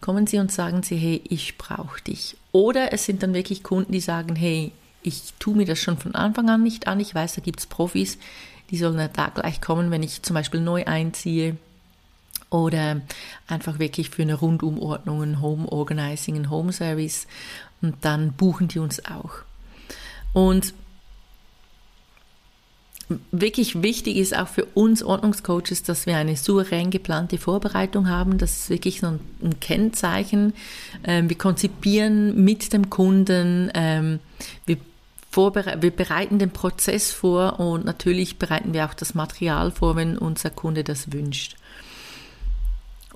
kommen 0.00 0.26
sie 0.26 0.38
und 0.38 0.50
sagen 0.50 0.82
sie, 0.82 0.96
hey, 0.96 1.22
ich 1.28 1.58
brauche 1.58 2.02
dich. 2.02 2.36
Oder 2.50 2.92
es 2.92 3.04
sind 3.04 3.22
dann 3.22 3.34
wirklich 3.34 3.62
Kunden, 3.62 3.92
die 3.92 4.00
sagen, 4.00 4.34
hey, 4.34 4.72
ich 5.04 5.32
tue 5.38 5.54
mir 5.54 5.64
das 5.64 5.78
schon 5.78 5.96
von 5.96 6.16
Anfang 6.16 6.50
an 6.50 6.64
nicht 6.64 6.88
an, 6.88 6.98
ich 6.98 7.14
weiß, 7.14 7.36
da 7.36 7.40
gibt 7.40 7.60
es 7.60 7.66
Profis, 7.66 8.18
die 8.70 8.78
sollen 8.78 9.08
da 9.12 9.28
gleich 9.28 9.60
kommen, 9.60 9.92
wenn 9.92 10.02
ich 10.02 10.22
zum 10.22 10.34
Beispiel 10.34 10.60
neu 10.60 10.84
einziehe 10.84 11.56
oder 12.50 13.00
einfach 13.46 13.78
wirklich 13.78 14.10
für 14.10 14.22
eine 14.22 14.34
Rundumordnung, 14.34 15.22
ein 15.22 15.40
Home 15.42 15.70
Organizing, 15.70 16.36
ein 16.36 16.50
Home 16.50 16.72
Service 16.72 17.26
und 17.82 17.96
dann 18.02 18.32
buchen 18.32 18.68
die 18.68 18.78
uns 18.78 19.04
auch. 19.04 19.42
Und 20.32 20.74
wirklich 23.30 23.82
wichtig 23.82 24.16
ist 24.16 24.36
auch 24.36 24.48
für 24.48 24.64
uns 24.66 25.02
Ordnungscoaches, 25.02 25.82
dass 25.82 26.06
wir 26.06 26.16
eine 26.16 26.36
souverän 26.36 26.90
geplante 26.90 27.38
Vorbereitung 27.38 28.08
haben. 28.08 28.38
Das 28.38 28.52
ist 28.58 28.70
wirklich 28.70 29.00
so 29.00 29.06
ein 29.06 29.60
Kennzeichen. 29.60 30.52
Ähm, 31.04 31.28
wir 31.28 31.38
konzipieren 31.38 32.44
mit 32.44 32.72
dem 32.72 32.90
Kunden, 32.90 33.70
ähm, 33.74 34.20
wir, 34.66 34.76
wir 35.34 35.90
bereiten 35.90 36.38
den 36.38 36.50
Prozess 36.50 37.12
vor 37.12 37.60
und 37.60 37.84
natürlich 37.84 38.38
bereiten 38.38 38.72
wir 38.72 38.86
auch 38.86 38.94
das 38.94 39.14
Material 39.14 39.70
vor, 39.70 39.94
wenn 39.96 40.18
unser 40.18 40.50
Kunde 40.50 40.84
das 40.84 41.12
wünscht. 41.12 41.56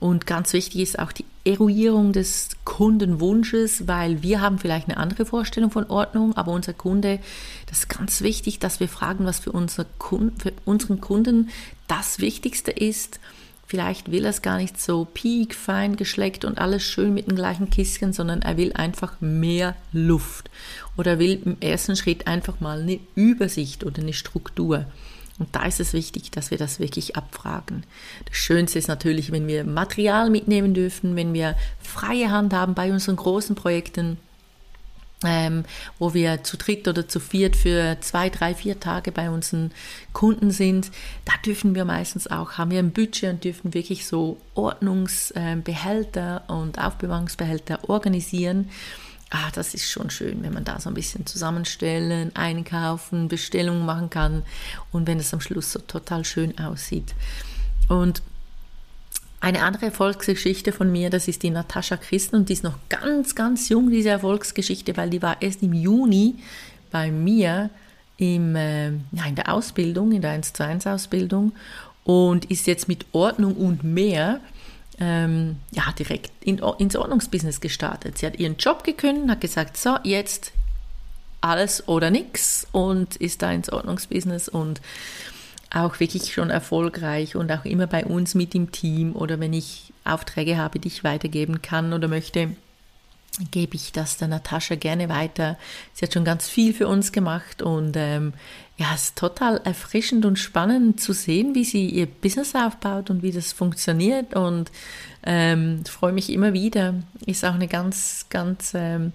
Und 0.03 0.27
ganz 0.27 0.53
wichtig 0.53 0.81
ist 0.81 0.99
auch 0.99 1.13
die 1.13 1.25
Eruierung 1.45 2.13
des 2.13 2.49
Kundenwunsches, 2.65 3.87
weil 3.87 4.21
wir 4.21 4.41
haben 4.41 4.59
vielleicht 4.59 4.89
eine 4.89 4.97
andere 4.97 5.25
Vorstellung 5.25 5.71
von 5.71 5.89
Ordnung, 5.89 6.37
aber 6.37 6.51
unser 6.51 6.73
Kunde, 6.73 7.21
das 7.67 7.79
ist 7.79 7.89
ganz 7.89 8.21
wichtig, 8.21 8.59
dass 8.59 8.81
wir 8.81 8.89
fragen, 8.89 9.27
was 9.27 9.39
für, 9.39 9.53
unser 9.53 9.85
Kunden, 9.99 10.37
für 10.41 10.53
unseren 10.65 11.01
Kunden 11.01 11.51
das 11.87 12.19
Wichtigste 12.19 12.73
ist. 12.73 13.21
Vielleicht 13.65 14.11
will 14.11 14.25
er 14.25 14.31
es 14.31 14.43
gar 14.43 14.57
nicht 14.57 14.81
so 14.81 15.05
piek, 15.05 15.55
fein 15.55 15.95
geschleckt 15.95 16.45
und 16.45 16.59
alles 16.59 16.83
schön 16.83 17.15
mit 17.15 17.29
dem 17.29 17.37
gleichen 17.37 17.71
Kisschen, 17.71 18.13
sondern 18.13 18.43
er 18.43 18.57
will 18.57 18.73
einfach 18.73 19.21
mehr 19.21 19.77
Luft 19.93 20.51
oder 20.97 21.21
will 21.21 21.41
im 21.45 21.59
ersten 21.61 21.95
Schritt 21.95 22.27
einfach 22.27 22.59
mal 22.59 22.81
eine 22.81 22.99
Übersicht 23.15 23.85
oder 23.85 24.03
eine 24.03 24.15
Struktur. 24.15 24.87
Und 25.43 25.49
da 25.57 25.65
ist 25.65 25.81
es 25.81 25.93
wichtig, 25.93 26.31
dass 26.31 26.53
wir 26.53 26.59
das 26.59 26.79
wirklich 26.79 27.17
abfragen. 27.17 27.83
Das 28.27 28.37
Schönste 28.37 28.79
ist 28.79 28.87
natürlich, 28.87 29.33
wenn 29.33 29.49
wir 29.49 29.65
Material 29.65 30.31
mitnehmen 30.31 30.73
dürfen, 30.73 31.17
wenn 31.17 31.35
wir 31.35 31.57
freie 31.81 32.31
Hand 32.31 32.55
haben 32.55 32.75
bei 32.75 32.93
unseren 32.93 33.17
großen 33.17 33.57
Projekten. 33.57 34.19
ähm, 35.25 35.65
wo 36.01 36.15
wir 36.15 36.43
zu 36.43 36.57
dritt 36.57 36.89
oder 36.89 37.07
zu 37.07 37.21
viert 37.21 37.55
für 37.55 37.97
zwei, 38.01 38.29
drei, 38.29 38.57
vier 38.57 38.81
Tage 38.81 39.13
bei 39.13 39.31
unseren 39.31 39.71
Kunden 40.13 40.51
sind. 40.51 40.91
Da 41.25 41.33
dürfen 41.47 41.77
wir 41.77 41.85
meistens 41.85 42.27
auch, 42.27 42.53
haben 42.53 42.73
wir 42.73 42.81
ein 42.81 42.91
Budget 42.91 43.31
und 43.31 43.45
dürfen 43.45 43.73
wirklich 43.73 44.05
so 44.05 44.39
Ordnungsbehälter 44.55 46.43
und 46.49 46.81
Aufbewahrungsbehälter 46.81 47.89
organisieren. 47.89 48.69
Ah, 49.35 49.51
das 49.55 49.73
ist 49.73 49.91
schon 49.91 50.11
schön, 50.11 50.43
wenn 50.43 50.53
man 50.53 50.65
da 50.65 50.79
so 50.79 50.91
ein 50.91 50.95
bisschen 50.95 51.25
zusammenstellen, 51.25 52.37
einkaufen, 52.37 53.29
Bestellungen 53.29 53.87
machen 53.87 54.11
kann 54.11 54.43
und 54.91 55.07
wenn 55.07 55.19
es 55.19 55.33
am 55.33 55.41
Schluss 55.41 55.73
so 55.73 55.79
total 55.79 56.27
schön 56.27 56.59
aussieht. 56.59 57.15
Und 57.89 58.21
eine 59.41 59.63
andere 59.63 59.87
Erfolgsgeschichte 59.87 60.71
von 60.71 60.93
mir, 60.93 61.09
das 61.09 61.29
ist 61.29 61.43
die 61.43 61.49
Natascha 61.49 61.97
Christen 61.97 62.37
und 62.37 62.51
die 62.51 62.53
ist 62.53 62.63
noch 62.63 62.79
ganz, 62.91 63.35
ganz 63.35 63.71
jung, 63.71 63.91
diese 63.91 64.11
Erfolgsgeschichte, 64.11 64.99
weil 64.99 65.09
die 65.09 65.23
war 65.23 65.41
erst 65.41 65.63
im 65.63 65.73
Juni 65.73 66.35
bei 66.91 67.11
mir 67.11 67.71
im, 68.19 68.55
äh, 68.55 68.89
in 68.89 69.35
der 69.35 69.51
Ausbildung, 69.51 70.13
in 70.13 70.21
der 70.21 70.33
1 70.33 70.53
zu 70.53 70.63
1 70.63 70.87
Ausbildung 70.87 71.53
und 72.05 72.45
ist 72.51 72.67
jetzt 72.67 72.87
mit 72.87 73.07
Ordnung 73.13 73.57
und 73.57 73.83
mehr 73.83 74.41
ähm, 75.03 75.57
ja, 75.73 75.83
direkt 75.99 76.31
in, 76.45 76.59
ins 76.79 76.95
Ordnungsbusiness 76.95 77.61
gestartet. 77.61 78.19
Sie 78.19 78.27
hat 78.27 78.39
ihren 78.39 78.57
Job 78.57 78.85
gekündigt, 78.85 79.29
hat 79.29 79.41
gesagt, 79.41 79.77
so, 79.77 79.97
jetzt 80.05 80.53
alles 81.41 81.89
oder 81.89 82.13
nichts 82.13 82.69
und 82.71 83.17
ist 83.17 83.43
da 83.43 83.51
ins 83.51 83.69
Ordnungsbusiness 83.69 84.49
und 84.49 84.81
auch 85.71 85.99
wirklich 85.99 86.33
schon 86.33 86.51
erfolgreich 86.51 87.35
und 87.35 87.51
auch 87.51 87.65
immer 87.65 87.89
bei 87.89 88.05
uns 88.05 88.37
mit 88.37 88.55
im 88.55 88.71
Team 88.71 89.17
oder 89.17 89.41
wenn 89.41 89.53
ich 89.53 89.93
Aufträge 90.05 90.57
habe, 90.57 90.79
die 90.79 90.89
ich 90.89 91.03
weitergeben 91.03 91.63
kann 91.63 91.93
oder 91.93 92.07
möchte, 92.07 92.55
gebe 93.51 93.77
ich 93.77 93.93
das 93.93 94.19
der 94.19 94.29
Natascha 94.29 94.75
gerne 94.75 95.09
weiter. 95.09 95.59
Sie 95.95 96.05
hat 96.05 96.13
schon 96.13 96.25
ganz 96.25 96.49
viel 96.49 96.75
für 96.75 96.87
uns 96.87 97.13
gemacht 97.13 97.63
und 97.63 97.97
ähm, 97.97 98.35
ja, 98.77 98.89
es 98.95 99.05
ist 99.05 99.17
total 99.17 99.61
erfrischend 99.65 100.25
und 100.25 100.39
spannend 100.39 101.01
zu 101.01 101.13
sehen, 101.13 101.55
wie 101.55 101.65
sie 101.65 101.89
ihr 101.89 102.07
Business 102.07 102.55
aufbaut 102.55 103.11
und 103.11 103.23
wie 103.23 103.33
das 103.33 103.53
funktioniert 103.53 104.35
und 104.35 104.71
ähm, 105.25 105.85
freue 105.85 106.13
mich 106.13 106.31
immer 106.31 106.53
wieder. 106.53 106.95
Ist 107.25 107.45
auch 107.45 107.55
eine 107.55 107.69
ganz, 107.69 108.27
ganz 108.29 108.73
ähm, 108.75 109.13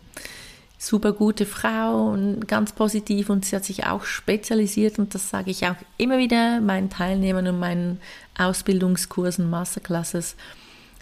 super 0.78 1.12
gute 1.12 1.46
Frau 1.46 2.08
und 2.08 2.48
ganz 2.48 2.72
positiv 2.72 3.30
und 3.30 3.46
sie 3.46 3.56
hat 3.56 3.66
sich 3.66 3.86
auch 3.86 4.04
spezialisiert 4.04 5.00
und 5.00 5.14
das 5.16 5.30
sage 5.30 5.52
ich 5.52 5.68
auch 5.68 5.76
immer 5.98 6.18
wieder 6.18 6.62
meinen 6.62 6.90
Teilnehmern 6.90 7.48
und 7.48 7.60
meinen 7.60 8.00
Ausbildungskursen, 8.38 9.50
Masterclasses. 9.50 10.36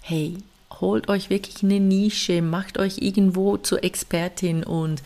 Hey, 0.02 0.38
holt 0.82 1.10
euch 1.10 1.30
wirklich 1.30 1.64
eine 1.64 1.80
Nische, 1.80 2.42
macht 2.42 2.78
euch 2.78 2.98
irgendwo 3.00 3.58
zur 3.58 3.84
Expertin 3.84 4.64
und 4.64 5.02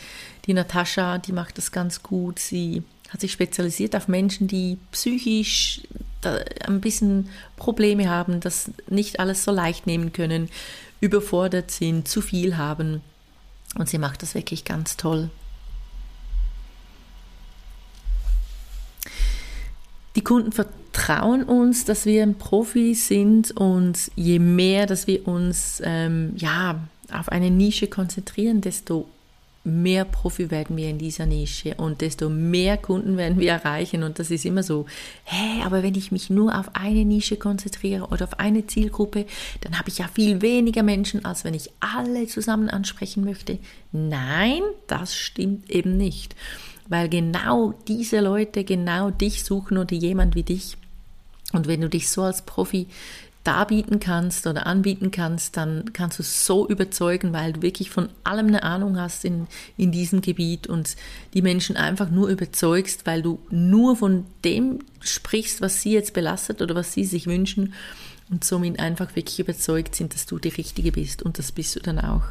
die 0.45 0.53
Natascha, 0.53 1.17
die 1.17 1.31
macht 1.31 1.57
das 1.57 1.71
ganz 1.71 2.03
gut. 2.03 2.39
Sie 2.39 2.83
hat 3.09 3.21
sich 3.21 3.31
spezialisiert 3.31 3.95
auf 3.95 4.07
Menschen, 4.07 4.47
die 4.47 4.77
psychisch 4.91 5.81
ein 6.21 6.81
bisschen 6.81 7.29
Probleme 7.55 8.09
haben, 8.09 8.39
das 8.39 8.71
nicht 8.87 9.19
alles 9.19 9.43
so 9.43 9.51
leicht 9.51 9.87
nehmen 9.87 10.11
können, 10.13 10.49
überfordert 10.99 11.71
sind, 11.71 12.07
zu 12.07 12.21
viel 12.21 12.57
haben. 12.57 13.01
Und 13.75 13.89
sie 13.89 13.97
macht 13.97 14.21
das 14.21 14.35
wirklich 14.35 14.65
ganz 14.65 14.97
toll. 14.97 15.29
Die 20.15 20.23
Kunden 20.23 20.51
vertrauen 20.51 20.88
uns, 21.47 21.85
dass 21.85 22.05
wir 22.05 22.23
ein 22.23 22.35
Profi 22.35 22.93
sind 22.93 23.51
und 23.51 24.11
je 24.15 24.39
mehr, 24.39 24.85
dass 24.85 25.07
wir 25.07 25.27
uns 25.27 25.81
ähm, 25.83 26.33
ja, 26.35 26.79
auf 27.11 27.29
eine 27.29 27.49
Nische 27.49 27.87
konzentrieren, 27.87 28.61
desto 28.61 29.07
mehr 29.63 30.05
Profi 30.05 30.51
werden 30.51 30.77
wir 30.77 30.89
in 30.89 30.97
dieser 30.97 31.25
Nische 31.25 31.75
und 31.75 32.01
desto 32.01 32.29
mehr 32.29 32.77
Kunden 32.77 33.17
werden 33.17 33.39
wir 33.39 33.51
erreichen. 33.51 34.03
Und 34.03 34.19
das 34.19 34.31
ist 34.31 34.45
immer 34.45 34.63
so, 34.63 34.85
hä, 35.25 35.61
aber 35.63 35.83
wenn 35.83 35.95
ich 35.95 36.11
mich 36.11 36.29
nur 36.29 36.57
auf 36.57 36.75
eine 36.75 37.05
Nische 37.05 37.35
konzentriere 37.35 38.07
oder 38.07 38.25
auf 38.25 38.39
eine 38.39 38.67
Zielgruppe, 38.67 39.25
dann 39.61 39.77
habe 39.77 39.89
ich 39.89 39.97
ja 39.97 40.07
viel 40.13 40.41
weniger 40.41 40.83
Menschen, 40.83 41.25
als 41.25 41.43
wenn 41.43 41.53
ich 41.53 41.69
alle 41.79 42.27
zusammen 42.27 42.69
ansprechen 42.69 43.23
möchte. 43.23 43.59
Nein, 43.91 44.61
das 44.87 45.15
stimmt 45.15 45.69
eben 45.69 45.97
nicht. 45.97 46.35
Weil 46.87 47.09
genau 47.09 47.73
diese 47.87 48.19
Leute 48.19 48.63
genau 48.63 49.11
dich 49.11 49.43
suchen 49.43 49.77
oder 49.77 49.93
jemand 49.93 50.35
wie 50.35 50.43
dich. 50.43 50.75
Und 51.53 51.67
wenn 51.67 51.81
du 51.81 51.89
dich 51.89 52.09
so 52.09 52.21
als 52.21 52.43
Profi 52.43 52.87
darbieten 53.43 53.99
kannst 53.99 54.47
oder 54.47 54.67
anbieten 54.67 55.11
kannst, 55.11 55.55
dann 55.55 55.93
kannst 55.93 56.19
du 56.19 56.23
so 56.23 56.67
überzeugen, 56.67 57.31
weil 57.33 57.53
du 57.53 57.61
wirklich 57.61 57.89
von 57.89 58.09
allem 58.23 58.47
eine 58.47 58.63
Ahnung 58.63 58.99
hast 58.99 59.23
in, 59.23 59.47
in 59.77 59.91
diesem 59.91 60.21
Gebiet 60.21 60.67
und 60.67 60.95
die 61.33 61.41
Menschen 61.41 61.77
einfach 61.77 62.09
nur 62.09 62.27
überzeugst, 62.27 63.05
weil 63.05 63.21
du 63.21 63.39
nur 63.49 63.95
von 63.95 64.25
dem 64.43 64.79
sprichst, 64.99 65.61
was 65.61 65.81
sie 65.81 65.93
jetzt 65.93 66.13
belastet 66.13 66.61
oder 66.61 66.75
was 66.75 66.93
sie 66.93 67.05
sich 67.05 67.27
wünschen 67.27 67.73
und 68.29 68.43
somit 68.43 68.79
einfach 68.79 69.15
wirklich 69.15 69.39
überzeugt 69.39 69.95
sind, 69.95 70.13
dass 70.13 70.25
du 70.25 70.37
die 70.37 70.49
Richtige 70.49 70.91
bist 70.91 71.23
und 71.23 71.39
das 71.39 71.51
bist 71.51 71.75
du 71.75 71.79
dann 71.79 71.99
auch. 71.99 72.23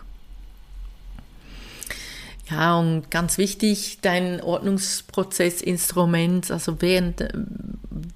Ja, 2.50 2.78
und 2.78 3.10
ganz 3.10 3.36
wichtig, 3.36 3.98
dein 4.00 4.40
Ordnungsprozessinstrument, 4.40 6.50
also 6.50 6.80
während, 6.80 7.28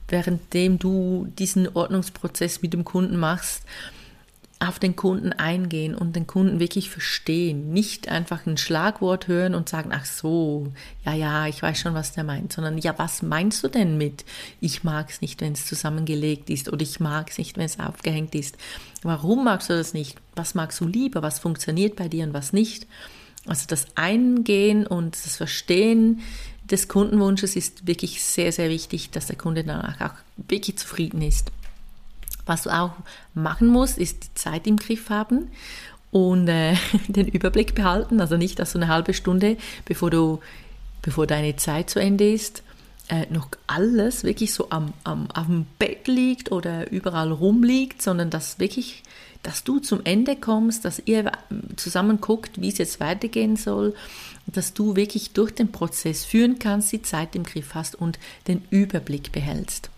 währenddem 0.09 0.79
du 0.79 1.29
diesen 1.39 1.69
Ordnungsprozess 1.75 2.63
mit 2.63 2.73
dem 2.73 2.85
Kunden 2.85 3.19
machst, 3.19 3.65
auf 4.59 4.79
den 4.79 4.95
Kunden 4.95 5.33
eingehen 5.33 5.95
und 5.95 6.15
den 6.15 6.29
Kunden 6.29 6.61
wirklich 6.61 6.89
verstehen. 6.89 7.73
Nicht 7.73 8.09
einfach 8.09 8.47
ein 8.47 8.57
Schlagwort 8.57 9.27
hören 9.27 9.57
und 9.57 9.69
sagen, 9.69 9.91
ach 9.93 10.05
so, 10.05 10.73
ja, 11.05 11.15
ja, 11.15 11.49
ich 11.49 11.61
weiß 11.61 11.81
schon, 11.81 11.95
was 11.95 12.13
der 12.13 12.23
meint, 12.23 12.53
sondern 12.53 12.79
ja, 12.79 12.97
was 12.97 13.23
meinst 13.23 13.65
du 13.65 13.69
denn 13.69 13.99
mit, 13.99 14.25
ich 14.61 14.85
mag 14.85 15.11
es 15.11 15.21
nicht, 15.21 15.41
wenn 15.41 15.55
es 15.55 15.67
zusammengelegt 15.67 16.49
ist 16.49 16.73
oder 16.73 16.83
ich 16.83 17.01
mag 17.01 17.31
es 17.31 17.39
nicht, 17.39 17.57
wenn 17.57 17.65
es 17.65 17.81
aufgehängt 17.81 18.37
ist. 18.37 18.57
Warum 19.03 19.43
magst 19.45 19.69
du 19.69 19.75
das 19.75 19.95
nicht? 19.95 20.17
Was 20.37 20.55
magst 20.55 20.81
du 20.81 20.87
lieber? 20.87 21.23
Was 21.23 21.41
funktioniert 21.41 21.97
bei 21.97 22.07
dir 22.07 22.25
und 22.25 22.33
was 22.33 22.53
nicht? 22.53 22.87
Also 23.47 23.65
das 23.67 23.87
Eingehen 23.97 24.87
und 24.87 25.15
das 25.25 25.37
Verstehen 25.37 26.21
des 26.71 26.89
Kundenwunsches 26.89 27.57
ist 27.57 27.87
wirklich 27.87 28.23
sehr, 28.23 28.53
sehr 28.53 28.71
wichtig, 28.71 29.11
dass 29.11 29.27
der 29.27 29.37
Kunde 29.37 29.65
danach 29.65 30.01
auch 30.01 30.15
wirklich 30.37 30.79
zufrieden 30.79 31.23
ist. 31.23 31.51
Was 32.47 32.65
du 32.65 32.71
auch 32.71 32.93
machen 33.35 33.69
musst, 33.69 33.99
ist 33.99 34.25
die 34.25 34.35
Zeit 34.35 34.67
im 34.67 34.77
Griff 34.77 35.11
haben 35.11 35.49
und 36.11 36.49
äh, 36.49 36.77
den 37.09 37.29
Überblick 37.29 37.75
behalten. 37.75 38.21
Also 38.21 38.37
nicht, 38.37 38.59
dass 38.59 38.73
du 38.73 38.79
eine 38.79 38.89
halbe 38.89 39.15
Stunde, 39.15 39.57
bevor 39.85 40.11
du, 40.11 40.41
bevor 41.03 41.27
deine 41.27 41.57
Zeit 41.57 41.91
zu 41.91 41.99
Ende 41.99 42.33
ist, 42.33 42.63
äh, 43.13 43.27
noch 43.29 43.49
alles 43.67 44.25
wirklich 44.25 44.55
so 44.55 44.71
am, 44.71 44.95
am, 45.05 45.31
auf 45.33 45.45
Bett 45.79 46.09
liegt 46.09 46.51
oder 46.51 46.91
überall 46.91 47.31
rumliegt, 47.31 48.01
sondern 48.01 48.31
dass 48.31 48.59
wirklich 48.59 49.03
dass 49.43 49.65
du 49.65 49.81
zum 49.81 50.01
Ende 50.05 50.37
kommst, 50.37 50.85
dass 50.85 51.03
ihr 51.05 51.31
zusammen 51.75 52.21
guckt, 52.21 52.61
wie 52.61 52.69
es 52.69 52.79
jetzt 52.79 53.01
weitergehen 53.01 53.57
soll, 53.57 53.93
dass 54.47 54.73
du 54.73 54.95
wirklich 54.95 55.33
durch 55.33 55.53
den 55.53 55.73
Prozess 55.73 56.25
führen 56.25 56.61
kannst, 56.61 56.93
die 56.93 57.03
Zeit 57.03 57.35
im 57.35 57.43
Griff 57.43 57.75
hast 57.75 57.97
und 57.97 58.21
den 58.47 58.63
Überblick 58.71 59.33
behältst. 59.33 59.91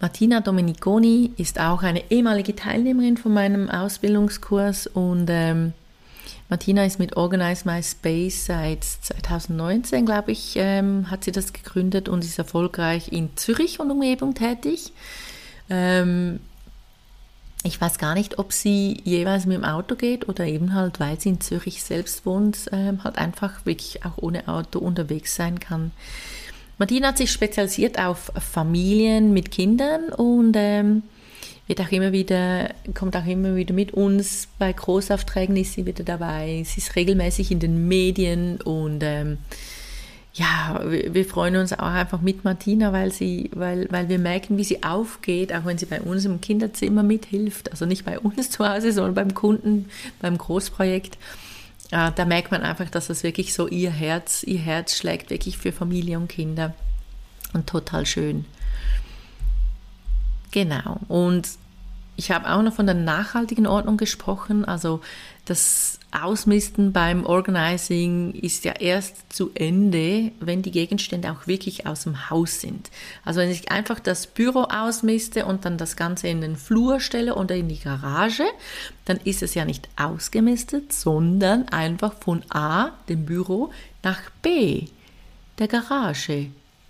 Martina 0.00 0.40
Domeniconi 0.40 1.30
ist 1.36 1.60
auch 1.60 1.84
eine 1.84 2.10
ehemalige 2.10 2.56
Teilnehmerin 2.56 3.16
von 3.16 3.32
meinem 3.32 3.70
Ausbildungskurs 3.70 4.88
und 4.88 5.26
ähm, 5.30 5.72
Martina 6.48 6.84
ist 6.84 6.98
mit 6.98 7.16
Organize 7.16 7.68
My 7.68 7.82
Space 7.82 8.46
seit 8.46 8.84
2019, 8.84 10.06
glaube 10.06 10.32
ich, 10.32 10.54
ähm, 10.56 11.10
hat 11.10 11.24
sie 11.24 11.32
das 11.32 11.52
gegründet 11.52 12.08
und 12.08 12.24
ist 12.24 12.38
erfolgreich 12.38 13.12
in 13.12 13.36
Zürich 13.36 13.80
und 13.80 13.90
Umgebung 13.90 14.34
tätig. 14.34 14.92
Ähm, 15.68 16.40
ich 17.64 17.80
weiß 17.80 17.98
gar 17.98 18.14
nicht, 18.14 18.38
ob 18.38 18.52
sie 18.52 19.00
jeweils 19.04 19.46
mit 19.46 19.56
dem 19.56 19.64
Auto 19.64 19.96
geht 19.96 20.28
oder 20.28 20.44
eben 20.44 20.72
halt, 20.74 21.00
weil 21.00 21.18
sie 21.18 21.30
in 21.30 21.40
Zürich 21.40 21.82
selbst 21.82 22.24
wohnt, 22.24 22.68
ähm, 22.70 23.02
halt 23.02 23.18
einfach 23.18 23.66
wirklich 23.66 24.04
auch 24.04 24.18
ohne 24.18 24.46
Auto 24.46 24.78
unterwegs 24.78 25.34
sein 25.34 25.58
kann. 25.58 25.90
Martina 26.78 27.08
hat 27.08 27.18
sich 27.18 27.32
spezialisiert 27.32 27.98
auf 27.98 28.30
Familien 28.38 29.32
mit 29.32 29.50
Kindern 29.50 30.10
und 30.10 30.54
ähm, 30.56 31.02
wird 31.66 31.80
auch 31.80 31.90
immer 31.90 32.12
wieder, 32.12 32.70
kommt 32.94 33.16
auch 33.16 33.26
immer 33.26 33.56
wieder 33.56 33.74
mit 33.74 33.92
uns. 33.92 34.48
Bei 34.58 34.72
Großaufträgen 34.72 35.56
ist 35.56 35.72
sie 35.72 35.86
wieder 35.86 36.04
dabei. 36.04 36.62
Sie 36.64 36.78
ist 36.78 36.94
regelmäßig 36.94 37.50
in 37.50 37.58
den 37.58 37.88
Medien 37.88 38.60
und 38.60 39.02
ähm, 39.02 39.38
ja, 40.36 40.80
wir, 40.84 41.14
wir, 41.14 41.24
freuen 41.24 41.56
uns 41.56 41.72
auch 41.72 41.78
einfach 41.78 42.20
mit 42.20 42.44
Martina, 42.44 42.92
weil 42.92 43.10
sie, 43.10 43.50
weil, 43.54 43.88
weil 43.90 44.08
wir 44.08 44.18
merken, 44.18 44.58
wie 44.58 44.64
sie 44.64 44.82
aufgeht, 44.82 45.52
auch 45.52 45.64
wenn 45.64 45.78
sie 45.78 45.86
bei 45.86 46.00
uns 46.00 46.24
im 46.24 46.40
Kinderzimmer 46.40 47.02
mithilft. 47.02 47.70
Also 47.70 47.86
nicht 47.86 48.04
bei 48.04 48.18
uns 48.18 48.50
zu 48.50 48.68
Hause, 48.68 48.92
sondern 48.92 49.14
beim 49.14 49.34
Kunden, 49.34 49.88
beim 50.20 50.36
Großprojekt. 50.36 51.16
Äh, 51.90 52.12
da 52.14 52.24
merkt 52.26 52.50
man 52.50 52.62
einfach, 52.62 52.90
dass 52.90 53.06
das 53.06 53.22
wirklich 53.22 53.54
so 53.54 53.66
ihr 53.66 53.90
Herz, 53.90 54.42
ihr 54.42 54.58
Herz 54.58 54.96
schlägt 54.96 55.30
wirklich 55.30 55.56
für 55.56 55.72
Familie 55.72 56.18
und 56.18 56.28
Kinder. 56.28 56.74
Und 57.54 57.66
total 57.66 58.04
schön. 58.04 58.44
Genau. 60.56 61.00
Und 61.08 61.50
ich 62.16 62.30
habe 62.30 62.50
auch 62.50 62.62
noch 62.62 62.72
von 62.72 62.86
der 62.86 62.94
nachhaltigen 62.94 63.66
Ordnung 63.66 63.98
gesprochen. 63.98 64.64
Also 64.64 65.02
das 65.44 65.98
Ausmisten 66.18 66.94
beim 66.94 67.26
Organizing 67.26 68.32
ist 68.32 68.64
ja 68.64 68.72
erst 68.72 69.30
zu 69.30 69.50
Ende, 69.52 70.32
wenn 70.40 70.62
die 70.62 70.70
Gegenstände 70.70 71.30
auch 71.30 71.46
wirklich 71.46 71.86
aus 71.86 72.04
dem 72.04 72.30
Haus 72.30 72.62
sind. 72.62 72.90
Also 73.22 73.40
wenn 73.40 73.50
ich 73.50 73.70
einfach 73.70 74.00
das 74.00 74.26
Büro 74.26 74.62
ausmiste 74.62 75.44
und 75.44 75.66
dann 75.66 75.76
das 75.76 75.94
Ganze 75.94 76.28
in 76.28 76.40
den 76.40 76.56
Flur 76.56 77.00
stelle 77.00 77.34
oder 77.34 77.54
in 77.54 77.68
die 77.68 77.78
Garage, 77.78 78.46
dann 79.04 79.18
ist 79.18 79.42
es 79.42 79.52
ja 79.52 79.66
nicht 79.66 79.90
ausgemistet, 79.96 80.90
sondern 80.90 81.68
einfach 81.68 82.14
von 82.14 82.42
A, 82.48 82.92
dem 83.10 83.26
Büro, 83.26 83.72
nach 84.02 84.22
B, 84.40 84.86
der 85.58 85.68
Garage, 85.68 86.46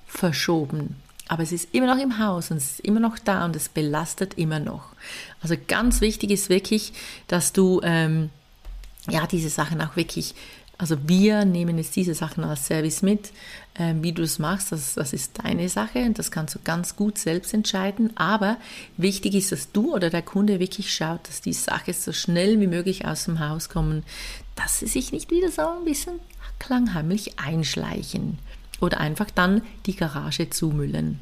verschoben 0.07 0.94
aber 1.28 1.42
es 1.42 1.52
ist 1.52 1.68
immer 1.72 1.92
noch 1.92 2.00
im 2.00 2.18
Haus 2.18 2.50
und 2.50 2.58
es 2.58 2.72
ist 2.72 2.80
immer 2.80 3.00
noch 3.00 3.18
da 3.18 3.44
und 3.44 3.56
es 3.56 3.68
belastet 3.68 4.34
immer 4.34 4.60
noch. 4.60 4.84
Also 5.42 5.56
ganz 5.66 6.00
wichtig 6.00 6.30
ist 6.30 6.48
wirklich, 6.48 6.92
dass 7.26 7.52
du 7.52 7.80
ähm, 7.82 8.30
ja 9.08 9.26
diese 9.26 9.48
Sachen 9.48 9.80
auch 9.80 9.96
wirklich, 9.96 10.34
also 10.78 10.96
wir 11.06 11.44
nehmen 11.44 11.78
jetzt 11.78 11.96
diese 11.96 12.14
Sachen 12.14 12.44
als 12.44 12.66
Service 12.66 13.02
mit. 13.02 13.32
Ähm, 13.78 14.02
wie 14.02 14.12
du 14.12 14.22
es 14.22 14.38
machst, 14.38 14.72
das, 14.72 14.94
das 14.94 15.12
ist 15.12 15.32
deine 15.42 15.68
Sache 15.68 15.98
und 16.04 16.18
das 16.18 16.30
kannst 16.30 16.54
du 16.54 16.60
ganz 16.62 16.96
gut 16.96 17.18
selbst 17.18 17.52
entscheiden. 17.52 18.16
Aber 18.16 18.56
wichtig 18.96 19.34
ist, 19.34 19.52
dass 19.52 19.72
du 19.72 19.94
oder 19.94 20.08
der 20.08 20.22
Kunde 20.22 20.60
wirklich 20.60 20.94
schaut, 20.94 21.28
dass 21.28 21.42
die 21.42 21.52
Sachen 21.52 21.92
so 21.92 22.12
schnell 22.12 22.58
wie 22.60 22.68
möglich 22.68 23.04
aus 23.04 23.24
dem 23.24 23.40
Haus 23.40 23.68
kommen, 23.68 24.04
dass 24.54 24.78
sie 24.78 24.86
sich 24.86 25.12
nicht 25.12 25.30
wieder 25.30 25.50
so 25.50 25.62
ein 25.62 25.84
bisschen 25.84 26.20
klangheimlich 26.58 27.38
einschleichen 27.38 28.38
oder 28.80 29.00
einfach 29.00 29.30
dann 29.30 29.62
die 29.86 29.96
Garage 29.96 30.50
zumüllen. 30.50 31.18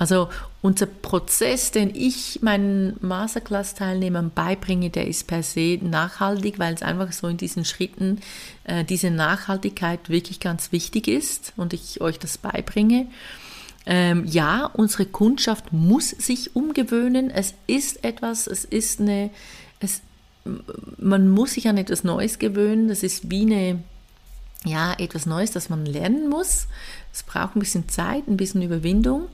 Also 0.00 0.30
unser 0.62 0.86
Prozess, 0.86 1.72
den 1.72 1.94
ich 1.94 2.40
meinen 2.40 2.96
Masterclass-Teilnehmern 3.02 4.30
beibringe, 4.34 4.88
der 4.88 5.06
ist 5.06 5.26
per 5.26 5.42
se 5.42 5.78
nachhaltig, 5.82 6.58
weil 6.58 6.72
es 6.72 6.80
einfach 6.80 7.12
so 7.12 7.28
in 7.28 7.36
diesen 7.36 7.66
Schritten 7.66 8.18
äh, 8.64 8.82
diese 8.82 9.10
Nachhaltigkeit 9.10 10.08
wirklich 10.08 10.40
ganz 10.40 10.72
wichtig 10.72 11.06
ist 11.06 11.52
und 11.58 11.74
ich 11.74 12.00
euch 12.00 12.18
das 12.18 12.38
beibringe. 12.38 13.08
Ähm, 13.84 14.24
ja, 14.24 14.70
unsere 14.72 15.04
Kundschaft 15.04 15.70
muss 15.70 16.08
sich 16.08 16.56
umgewöhnen. 16.56 17.28
Es 17.28 17.52
ist 17.66 18.02
etwas, 18.02 18.46
es 18.46 18.64
ist 18.64 19.00
eine, 19.00 19.28
es, 19.80 20.00
man 20.96 21.28
muss 21.28 21.52
sich 21.52 21.68
an 21.68 21.76
etwas 21.76 22.04
Neues 22.04 22.38
gewöhnen. 22.38 22.88
Das 22.88 23.02
ist 23.02 23.30
wie 23.30 23.42
eine, 23.42 23.82
ja, 24.64 24.94
etwas 24.98 25.26
Neues, 25.26 25.50
das 25.50 25.70
man 25.70 25.86
lernen 25.86 26.28
muss. 26.28 26.66
Es 27.12 27.22
braucht 27.22 27.56
ein 27.56 27.60
bisschen 27.60 27.88
Zeit, 27.88 28.28
ein 28.28 28.36
bisschen 28.36 28.62
Überwindung 28.62 29.28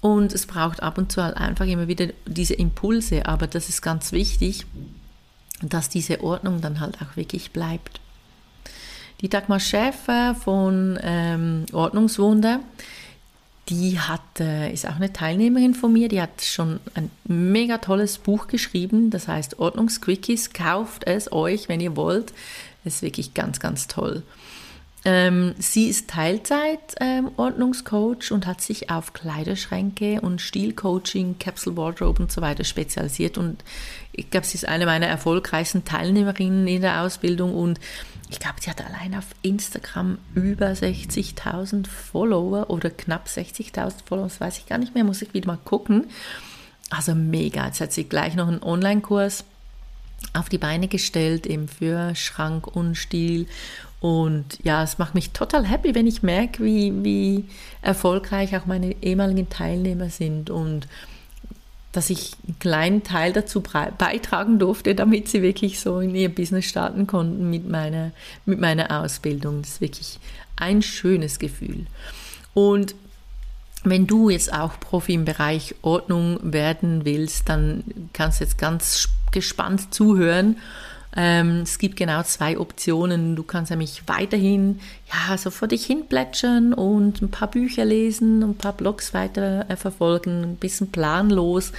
und 0.00 0.32
es 0.32 0.46
braucht 0.46 0.82
ab 0.82 0.98
und 0.98 1.12
zu 1.12 1.22
halt 1.22 1.36
einfach 1.36 1.66
immer 1.66 1.88
wieder 1.88 2.08
diese 2.26 2.54
Impulse, 2.54 3.26
aber 3.26 3.46
das 3.46 3.68
ist 3.68 3.82
ganz 3.82 4.12
wichtig, 4.12 4.66
dass 5.62 5.88
diese 5.88 6.22
Ordnung 6.22 6.60
dann 6.60 6.80
halt 6.80 6.98
auch 7.00 7.16
wirklich 7.16 7.52
bleibt. 7.52 8.00
Die 9.20 9.28
Dagmar 9.28 9.60
Schäfer 9.60 10.34
von 10.34 10.98
ähm, 11.02 11.66
Ordnungswunder, 11.72 12.60
die 13.68 13.98
hat, 13.98 14.40
äh, 14.40 14.72
ist 14.72 14.86
auch 14.86 14.96
eine 14.96 15.12
Teilnehmerin 15.12 15.74
von 15.74 15.92
mir, 15.92 16.08
die 16.08 16.20
hat 16.20 16.42
schon 16.42 16.80
ein 16.94 17.10
mega 17.24 17.78
tolles 17.78 18.18
Buch 18.18 18.46
geschrieben, 18.46 19.10
das 19.10 19.28
heißt 19.28 19.58
Ordnungsquickies, 19.58 20.52
kauft 20.52 21.06
es 21.06 21.32
euch, 21.32 21.68
wenn 21.68 21.80
ihr 21.80 21.96
wollt. 21.96 22.32
Das 22.84 22.96
ist 22.96 23.02
wirklich 23.02 23.32
ganz, 23.32 23.60
ganz 23.60 23.88
toll. 23.88 24.22
Ähm, 25.06 25.54
sie 25.58 25.88
ist 25.88 26.08
Teilzeit-Ordnungscoach 26.08 28.30
ähm, 28.30 28.34
und 28.34 28.46
hat 28.46 28.62
sich 28.62 28.88
auf 28.90 29.12
Kleiderschränke 29.12 30.22
und 30.22 30.40
Stilcoaching, 30.40 31.38
Capsule 31.38 31.76
Wardrobe 31.76 32.22
und 32.22 32.32
so 32.32 32.40
weiter 32.40 32.64
spezialisiert. 32.64 33.36
Und 33.36 33.62
ich 34.12 34.30
glaube, 34.30 34.46
sie 34.46 34.56
ist 34.56 34.66
eine 34.66 34.86
meiner 34.86 35.06
erfolgreichsten 35.06 35.84
Teilnehmerinnen 35.84 36.66
in 36.66 36.80
der 36.80 37.02
Ausbildung 37.02 37.54
und 37.54 37.78
ich 38.30 38.40
glaube, 38.40 38.56
sie 38.60 38.70
hat 38.70 38.82
allein 38.82 39.14
auf 39.14 39.26
Instagram 39.42 40.16
über 40.34 40.68
60.000 40.68 41.86
Follower 41.86 42.70
oder 42.70 42.88
knapp 42.88 43.26
60.000 43.26 44.06
Follower, 44.06 44.24
das 44.24 44.40
weiß 44.40 44.56
ich 44.58 44.64
gar 44.66 44.78
nicht 44.78 44.94
mehr, 44.94 45.04
muss 45.04 45.20
ich 45.20 45.34
wieder 45.34 45.48
mal 45.48 45.58
gucken. 45.64 46.06
Also 46.90 47.14
mega. 47.14 47.66
Jetzt 47.66 47.80
hat 47.80 47.92
sie 47.92 48.04
gleich 48.04 48.34
noch 48.34 48.48
einen 48.48 48.62
Online-Kurs 48.62 49.44
auf 50.32 50.48
die 50.48 50.58
Beine 50.58 50.88
gestellt, 50.88 51.46
eben 51.46 51.68
für 51.68 52.14
Schrank 52.14 52.66
und 52.66 52.96
Stil 52.96 53.46
und 54.04 54.58
ja, 54.62 54.82
es 54.82 54.98
macht 54.98 55.14
mich 55.14 55.30
total 55.30 55.64
happy, 55.64 55.94
wenn 55.94 56.06
ich 56.06 56.22
merke, 56.22 56.62
wie, 56.62 56.92
wie 57.02 57.46
erfolgreich 57.80 58.54
auch 58.54 58.66
meine 58.66 58.94
ehemaligen 59.02 59.48
Teilnehmer 59.48 60.10
sind 60.10 60.50
und 60.50 60.88
dass 61.92 62.10
ich 62.10 62.32
einen 62.46 62.58
kleinen 62.58 63.02
Teil 63.02 63.32
dazu 63.32 63.62
beitragen 63.62 64.58
durfte, 64.58 64.94
damit 64.94 65.28
sie 65.28 65.40
wirklich 65.40 65.80
so 65.80 66.00
in 66.00 66.14
ihr 66.14 66.28
Business 66.28 66.66
starten 66.66 67.06
konnten 67.06 67.48
mit 67.48 67.66
meiner, 67.66 68.10
mit 68.44 68.60
meiner 68.60 69.00
Ausbildung. 69.00 69.62
Das 69.62 69.70
ist 69.70 69.80
wirklich 69.80 70.18
ein 70.56 70.82
schönes 70.82 71.38
Gefühl. 71.38 71.86
Und 72.52 72.94
wenn 73.84 74.06
du 74.06 74.28
jetzt 74.28 74.52
auch 74.52 74.78
Profi 74.80 75.14
im 75.14 75.24
Bereich 75.24 75.76
Ordnung 75.80 76.40
werden 76.42 77.06
willst, 77.06 77.48
dann 77.48 77.84
kannst 78.12 78.40
du 78.40 78.44
jetzt 78.44 78.58
ganz 78.58 79.08
gespannt 79.32 79.94
zuhören 79.94 80.58
ähm, 81.16 81.60
es 81.62 81.78
gibt 81.78 81.96
genau 81.96 82.22
zwei 82.24 82.58
Optionen. 82.58 83.36
Du 83.36 83.44
kannst 83.44 83.70
nämlich 83.70 84.02
weiterhin 84.06 84.80
ja, 85.12 85.38
so 85.38 85.50
vor 85.50 85.68
dich 85.68 85.86
hin 85.86 86.06
plätschern 86.08 86.74
und 86.74 87.22
ein 87.22 87.30
paar 87.30 87.50
Bücher 87.50 87.84
lesen, 87.84 88.42
ein 88.42 88.56
paar 88.56 88.72
Blogs 88.72 89.14
weiter 89.14 89.68
äh, 89.70 89.76
verfolgen, 89.76 90.42
ein 90.42 90.56
bisschen 90.56 90.90
planlos 90.90 91.72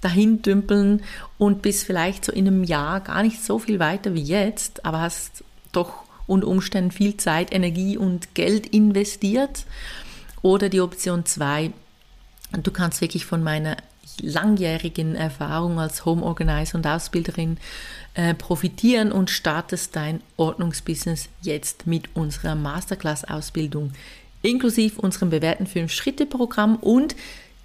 dahin 0.00 0.42
dümpeln 0.42 1.02
und 1.38 1.62
bist 1.62 1.84
vielleicht 1.84 2.24
so 2.24 2.32
in 2.32 2.46
einem 2.46 2.64
Jahr 2.64 3.00
gar 3.00 3.22
nicht 3.22 3.44
so 3.44 3.58
viel 3.58 3.78
weiter 3.78 4.14
wie 4.14 4.22
jetzt, 4.22 4.84
aber 4.84 5.00
hast 5.00 5.44
doch 5.72 6.04
unter 6.26 6.48
Umständen 6.48 6.90
viel 6.90 7.16
Zeit, 7.16 7.52
Energie 7.52 7.96
und 7.96 8.34
Geld 8.34 8.66
investiert. 8.66 9.66
Oder 10.42 10.68
die 10.68 10.80
Option 10.80 11.26
zwei, 11.26 11.72
du 12.52 12.70
kannst 12.70 13.02
wirklich 13.02 13.26
von 13.26 13.42
meiner 13.42 13.76
langjährigen 14.22 15.14
Erfahrung 15.14 15.78
als 15.78 16.04
Home 16.04 16.22
Organizer 16.22 16.76
und 16.76 16.86
Ausbilderin 16.86 17.58
äh, 18.14 18.34
profitieren 18.34 19.12
und 19.12 19.30
startest 19.30 19.96
dein 19.96 20.20
Ordnungsbusiness 20.36 21.28
jetzt 21.42 21.86
mit 21.86 22.14
unserer 22.14 22.54
Masterclass-Ausbildung 22.54 23.92
inklusive 24.42 25.00
unserem 25.00 25.30
bewährten 25.30 25.66
5-Schritte-Programm 25.66 26.76
und 26.76 27.14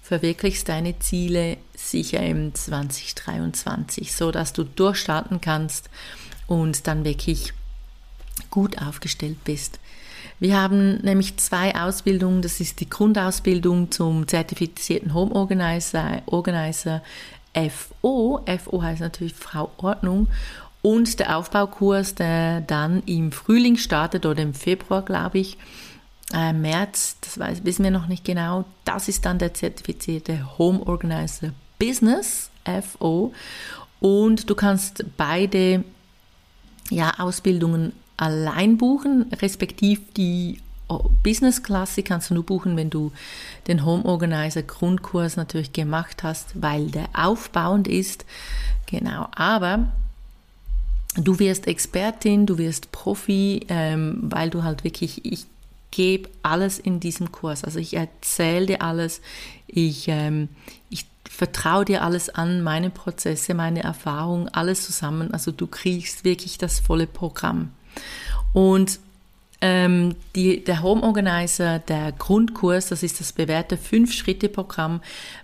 verwirklichst 0.02 0.68
deine 0.68 0.98
Ziele 0.98 1.56
sicher 1.74 2.20
im 2.20 2.54
2023, 2.54 4.14
so 4.14 4.30
dass 4.30 4.52
du 4.52 4.64
durchstarten 4.64 5.40
kannst 5.40 5.90
und 6.46 6.86
dann 6.86 7.04
wirklich 7.04 7.52
gut 8.50 8.80
aufgestellt 8.80 9.42
bist. 9.44 9.80
Wir 10.38 10.60
haben 10.60 10.96
nämlich 10.98 11.36
zwei 11.38 11.74
Ausbildungen. 11.74 12.42
Das 12.42 12.60
ist 12.60 12.80
die 12.80 12.90
Grundausbildung 12.90 13.90
zum 13.90 14.28
zertifizierten 14.28 15.14
Home 15.14 15.34
Organizer, 15.34 16.22
Organizer 16.26 17.02
FO. 17.54 18.44
FO 18.44 18.82
heißt 18.82 19.00
natürlich 19.00 19.34
Frau 19.34 19.70
Ordnung. 19.78 20.28
Und 20.82 21.18
der 21.18 21.36
Aufbaukurs, 21.36 22.14
der 22.14 22.60
dann 22.60 23.02
im 23.06 23.32
Frühling 23.32 23.76
startet 23.76 24.26
oder 24.26 24.42
im 24.42 24.54
Februar, 24.54 25.02
glaube 25.02 25.38
ich, 25.38 25.56
äh, 26.32 26.52
März, 26.52 27.16
das 27.22 27.38
weiß, 27.38 27.64
wissen 27.64 27.84
wir 27.84 27.90
noch 27.90 28.06
nicht 28.06 28.24
genau. 28.24 28.64
Das 28.84 29.08
ist 29.08 29.24
dann 29.24 29.38
der 29.38 29.54
zertifizierte 29.54 30.58
Home 30.58 30.86
Organizer 30.86 31.52
Business, 31.78 32.50
FO. 32.64 33.32
Und 34.00 34.50
du 34.50 34.54
kannst 34.54 35.04
beide 35.16 35.82
ja, 36.90 37.14
Ausbildungen 37.18 37.92
allein 38.16 38.78
buchen, 38.78 39.26
respektive 39.40 40.02
die 40.16 40.60
Business 41.22 41.62
Class 41.62 41.96
kannst 42.04 42.30
du 42.30 42.34
nur 42.34 42.44
buchen, 42.44 42.76
wenn 42.76 42.90
du 42.90 43.10
den 43.66 43.84
Home 43.84 44.04
Organizer 44.04 44.62
Grundkurs 44.62 45.36
natürlich 45.36 45.72
gemacht 45.72 46.22
hast, 46.22 46.62
weil 46.62 46.86
der 46.90 47.08
aufbauend 47.12 47.88
ist. 47.88 48.24
Genau, 48.86 49.28
aber 49.34 49.92
du 51.16 51.38
wirst 51.38 51.66
Expertin, 51.66 52.46
du 52.46 52.58
wirst 52.58 52.92
Profi, 52.92 53.66
ähm, 53.68 54.18
weil 54.22 54.50
du 54.50 54.62
halt 54.62 54.84
wirklich, 54.84 55.24
ich 55.24 55.46
gebe 55.90 56.28
alles 56.42 56.78
in 56.78 57.00
diesem 57.00 57.32
Kurs. 57.32 57.64
Also 57.64 57.78
ich 57.80 57.94
erzähle 57.94 58.66
dir 58.66 58.82
alles, 58.82 59.20
ich, 59.66 60.06
ähm, 60.08 60.48
ich 60.88 61.06
vertraue 61.28 61.84
dir 61.84 62.04
alles 62.04 62.28
an, 62.28 62.62
meine 62.62 62.90
Prozesse, 62.90 63.54
meine 63.54 63.82
Erfahrungen, 63.82 64.48
alles 64.48 64.84
zusammen. 64.84 65.32
Also 65.32 65.50
du 65.50 65.66
kriegst 65.66 66.24
wirklich 66.24 66.58
das 66.58 66.78
volle 66.78 67.06
Programm. 67.06 67.72
Und 68.52 69.00
ähm, 69.60 70.14
die, 70.34 70.62
der 70.62 70.82
Home 70.82 71.02
Organizer, 71.02 71.78
der 71.78 72.12
Grundkurs, 72.12 72.88
das 72.88 73.02
ist 73.02 73.20
das 73.20 73.32
bewährte 73.32 73.76
Fünf-Schritte-Programm 73.76 75.00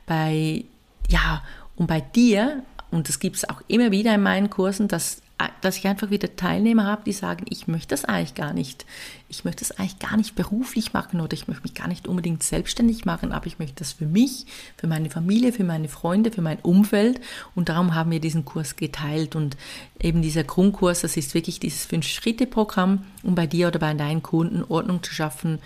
bei, 0.07 0.65
ja, 1.09 1.43
und 1.77 1.87
bei 1.87 2.01
dir, 2.01 2.62
und 2.91 3.09
das 3.09 3.19
gibt 3.19 3.37
es 3.37 3.49
auch 3.49 3.62
immer 3.69 3.91
wieder 3.91 4.15
in 4.15 4.23
meinen 4.23 4.51
Kursen, 4.51 4.87
dass 4.88 5.22
dass 5.61 5.78
ich 5.78 5.87
einfach 5.87 6.11
wieder 6.11 6.35
Teilnehmer 6.37 6.85
habe, 6.85 7.02
die 7.05 7.12
sagen, 7.12 7.44
ich 7.48 7.68
möchte 7.68 7.88
das 7.88 8.05
eigentlich 8.05 8.35
gar 8.35 8.52
nicht. 8.52 8.85
Ich 9.28 9.44
möchte 9.44 9.64
das 9.64 9.78
eigentlich 9.78 9.98
gar 9.98 10.16
nicht 10.16 10.35
beruflich 10.35 10.92
machen 10.92 11.20
oder 11.20 11.33
ich 11.35 11.48
möchte 11.48 11.62
mich 11.62 11.74
gar 11.74 11.88
nicht 11.88 12.07
unbedingt 12.07 12.42
selbstständig 12.42 13.05
machen, 13.05 13.33
aber 13.33 13.46
ich 13.46 13.59
möchte 13.59 13.76
das 13.76 13.92
für 13.92 14.07
mich, 14.07 14.46
für 14.76 14.87
meine 14.87 15.11
Familie, 15.11 15.52
für 15.52 15.64
meine 15.64 15.88
Freunde, 15.88 16.31
für 16.31 16.42
mein 16.42 16.59
Umfeld. 16.59 17.20
Und 17.55 17.68
darum 17.68 17.94
haben 17.94 18.11
wir 18.11 18.20
diesen 18.20 18.44
Kurs 18.44 18.76
geteilt. 18.76 19.37
Und 19.37 19.57
eben 20.00 20.22
dieser 20.22 20.44
Grundkurs, 20.44 21.00
das 21.00 21.16
ist 21.16 21.35
wirklich 21.35 21.61
dieses 21.61 21.87
Fünf-Schritte-Programm, 21.87 23.05
um 23.22 23.35
bei 23.35 23.46
dir 23.46 23.68
oder 23.68 23.78
bei 23.78 23.94
deinen 23.94 24.22
Kunden 24.22 24.64
Ordnung 24.64 25.02
zu 25.02 25.12
schaffen. 25.14 25.59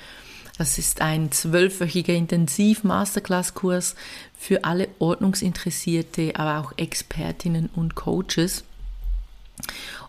Das 0.59 0.79
ist 0.79 1.03
ein 1.03 1.33
zwölfwöchiger 1.33 2.15
Intensiv-Masterclass-Kurs 2.15 3.95
für 4.39 4.65
alle 4.65 4.89
Ordnungsinteressierte, 4.99 6.33
aber 6.37 6.61
auch 6.61 6.73
Expertinnen 6.79 7.69
und 7.75 7.95
Coaches. 7.95 8.65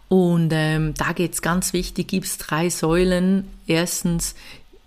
Und 0.09 0.51
ähm, 0.53 0.93
da 0.93 1.11
geht 1.11 1.33
es 1.33 1.41
ganz 1.41 1.73
wichtig, 1.73 2.07
gibt 2.07 2.25
es 2.25 2.37
drei 2.37 2.69
Säulen. 2.69 3.47
Erstens, 3.67 4.35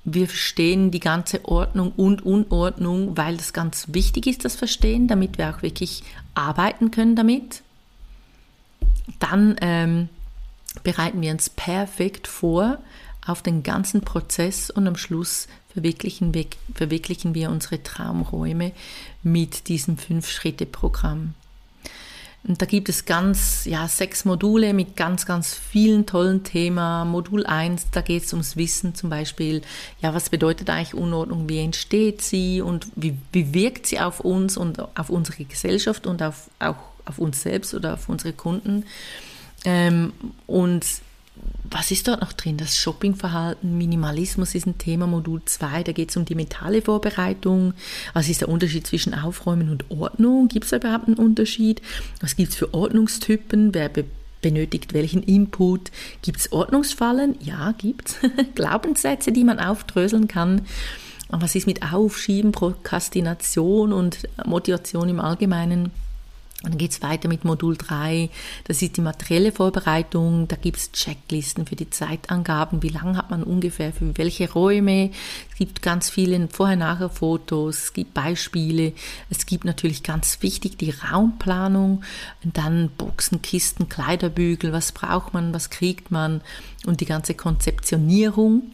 wir 0.04 0.26
verstehen 0.28 0.90
die 0.90 1.00
ganze 1.00 1.44
Ordnung 1.44 1.92
und 1.96 2.24
Unordnung, 2.24 3.16
weil 3.16 3.36
das 3.36 3.52
ganz 3.52 3.86
wichtig 3.88 4.26
ist, 4.26 4.44
das 4.44 4.56
Verstehen, 4.56 5.08
damit 5.08 5.36
wir 5.36 5.50
auch 5.50 5.62
wirklich 5.62 6.02
arbeiten 6.34 6.90
können 6.90 7.16
damit. 7.16 7.62
Dann 9.18 9.56
ähm, 9.60 10.08
bereiten 10.82 11.20
wir 11.20 11.32
uns 11.32 11.50
perfekt 11.50 12.26
vor 12.26 12.78
auf 13.26 13.42
den 13.42 13.62
ganzen 13.62 14.00
Prozess 14.00 14.70
und 14.70 14.86
am 14.88 14.96
Schluss 14.96 15.48
verwirklichen 15.72 16.32
wir, 16.32 16.46
verwirklichen 16.74 17.34
wir 17.34 17.50
unsere 17.50 17.82
Traumräume 17.82 18.72
mit 19.22 19.68
diesem 19.68 19.98
Fünf-Schritte-Programm. 19.98 21.34
Und 22.42 22.62
da 22.62 22.66
gibt 22.66 22.88
es 22.88 23.04
ganz, 23.04 23.66
ja, 23.66 23.86
sechs 23.86 24.24
Module 24.24 24.72
mit 24.72 24.96
ganz, 24.96 25.26
ganz 25.26 25.54
vielen 25.54 26.06
tollen 26.06 26.42
Themen. 26.42 27.08
Modul 27.08 27.44
1, 27.44 27.88
da 27.92 28.00
geht 28.00 28.24
es 28.24 28.32
ums 28.32 28.56
Wissen 28.56 28.94
zum 28.94 29.10
Beispiel. 29.10 29.60
Ja, 30.00 30.14
was 30.14 30.30
bedeutet 30.30 30.70
eigentlich 30.70 30.94
Unordnung? 30.94 31.48
Wie 31.48 31.58
entsteht 31.58 32.22
sie? 32.22 32.62
Und 32.62 32.86
wie, 32.96 33.14
wie 33.32 33.52
wirkt 33.52 33.86
sie 33.86 34.00
auf 34.00 34.20
uns 34.20 34.56
und 34.56 34.80
auf 34.98 35.10
unsere 35.10 35.44
Gesellschaft 35.44 36.06
und 36.06 36.22
auf, 36.22 36.48
auch 36.58 36.76
auf 37.04 37.18
uns 37.18 37.42
selbst 37.42 37.74
oder 37.74 37.94
auf 37.94 38.08
unsere 38.08 38.32
Kunden? 38.32 38.84
Ähm, 39.66 40.14
und 40.46 40.86
was 41.70 41.90
ist 41.90 42.08
dort 42.08 42.20
noch 42.20 42.32
drin? 42.32 42.56
Das 42.56 42.76
Shoppingverhalten, 42.76 43.78
Minimalismus 43.78 44.54
ist 44.54 44.66
ein 44.66 44.78
Thema, 44.78 45.06
Modul 45.06 45.42
2, 45.44 45.84
da 45.84 45.92
geht 45.92 46.10
es 46.10 46.16
um 46.16 46.24
die 46.24 46.34
mentale 46.34 46.82
Vorbereitung. 46.82 47.74
Was 48.12 48.28
ist 48.28 48.40
der 48.40 48.48
Unterschied 48.48 48.86
zwischen 48.86 49.14
Aufräumen 49.14 49.70
und 49.70 49.90
Ordnung? 49.90 50.48
Gibt 50.48 50.66
es 50.66 50.72
überhaupt 50.72 51.06
einen 51.06 51.16
Unterschied? 51.16 51.80
Was 52.20 52.34
gibt 52.34 52.50
es 52.50 52.56
für 52.56 52.74
Ordnungstypen? 52.74 53.74
Wer 53.74 53.88
be 53.88 54.04
benötigt 54.42 54.94
welchen 54.94 55.22
Input? 55.22 55.90
Gibt 56.22 56.40
es 56.40 56.50
Ordnungsfallen? 56.50 57.36
Ja, 57.40 57.72
gibt 57.76 58.08
es. 58.08 58.16
Glaubenssätze, 58.54 59.32
die 59.32 59.44
man 59.44 59.60
aufdröseln 59.60 60.28
kann. 60.28 60.62
Und 61.28 61.42
was 61.42 61.54
ist 61.54 61.66
mit 61.66 61.92
Aufschieben, 61.92 62.50
Prokrastination 62.50 63.92
und 63.92 64.26
Motivation 64.46 65.10
im 65.10 65.20
Allgemeinen? 65.20 65.90
Und 66.62 66.72
dann 66.72 66.78
geht 66.78 66.90
es 66.90 67.02
weiter 67.02 67.28
mit 67.28 67.44
Modul 67.44 67.76
3. 67.76 68.28
Das 68.64 68.82
ist 68.82 68.98
die 68.98 69.00
materielle 69.00 69.50
Vorbereitung. 69.50 70.46
Da 70.46 70.56
gibt 70.56 70.76
es 70.76 70.92
Checklisten 70.92 71.64
für 71.64 71.76
die 71.76 71.88
Zeitangaben. 71.88 72.82
Wie 72.82 72.90
lange 72.90 73.16
hat 73.16 73.30
man 73.30 73.42
ungefähr 73.42 73.94
für 73.94 74.16
welche 74.18 74.52
Räume? 74.52 75.10
Es 75.50 75.56
gibt 75.56 75.80
ganz 75.80 76.10
viele 76.10 76.48
Vorher-Nachher-Fotos. 76.48 77.84
Es 77.84 77.92
gibt 77.94 78.12
Beispiele. 78.12 78.92
Es 79.30 79.46
gibt 79.46 79.64
natürlich 79.64 80.02
ganz 80.02 80.42
wichtig 80.42 80.76
die 80.76 80.90
Raumplanung. 80.90 82.02
Und 82.44 82.58
dann 82.58 82.90
Boxen, 82.90 83.40
Kisten, 83.40 83.88
Kleiderbügel. 83.88 84.72
Was 84.72 84.92
braucht 84.92 85.32
man? 85.32 85.54
Was 85.54 85.70
kriegt 85.70 86.10
man? 86.10 86.42
Und 86.84 87.00
die 87.00 87.06
ganze 87.06 87.32
Konzeptionierung 87.32 88.64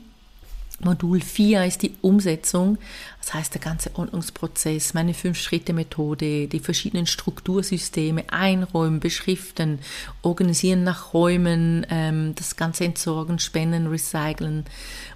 Modul 0.80 1.20
4 1.20 1.64
ist 1.64 1.82
die 1.82 1.94
Umsetzung, 2.02 2.76
das 3.20 3.32
heißt 3.32 3.54
der 3.54 3.62
ganze 3.62 3.96
Ordnungsprozess, 3.96 4.92
meine 4.92 5.14
Fünf-Schritte-Methode, 5.14 6.48
die 6.48 6.60
verschiedenen 6.60 7.06
Struktursysteme, 7.06 8.24
einräumen, 8.30 9.00
beschriften, 9.00 9.78
organisieren 10.22 10.84
nach 10.84 11.14
Räumen, 11.14 11.86
ähm, 11.88 12.34
das 12.34 12.56
ganze 12.56 12.84
Entsorgen, 12.84 13.38
Spenden, 13.38 13.86
Recyceln. 13.86 14.64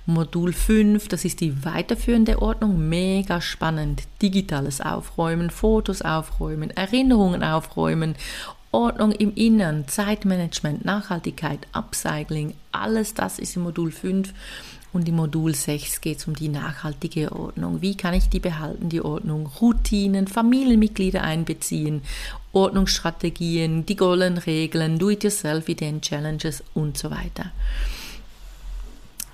Modul 0.06 0.54
5, 0.54 1.08
das 1.08 1.26
ist 1.26 1.40
die 1.40 1.64
weiterführende 1.64 2.40
Ordnung, 2.40 2.88
mega 2.88 3.40
spannend. 3.42 4.04
Digitales 4.22 4.80
Aufräumen, 4.80 5.50
Fotos 5.50 6.00
aufräumen, 6.00 6.70
Erinnerungen 6.70 7.44
aufräumen, 7.44 8.14
Ordnung 8.72 9.12
im 9.12 9.34
Innern, 9.34 9.88
Zeitmanagement, 9.88 10.84
Nachhaltigkeit, 10.84 11.66
Upcycling, 11.72 12.54
alles 12.72 13.14
das 13.14 13.38
ist 13.38 13.56
im 13.56 13.62
Modul 13.62 13.90
5 13.90 14.32
und 14.92 15.08
im 15.08 15.16
Modul 15.16 15.54
6 15.54 16.00
geht 16.00 16.18
es 16.18 16.26
um 16.26 16.34
die 16.34 16.48
nachhaltige 16.48 17.32
Ordnung. 17.32 17.80
Wie 17.80 17.96
kann 17.96 18.14
ich 18.14 18.28
die 18.28 18.40
behalten, 18.40 18.88
die 18.88 19.02
Ordnung? 19.02 19.48
Routinen, 19.60 20.26
Familienmitglieder 20.26 21.22
einbeziehen, 21.22 22.02
Ordnungsstrategien, 22.52 23.86
die 23.86 23.96
Golden 23.96 24.38
Regeln, 24.38 24.98
Do-it-yourself-Ideen-Challenges 24.98 26.64
und 26.74 26.98
so 26.98 27.10
weiter. 27.10 27.52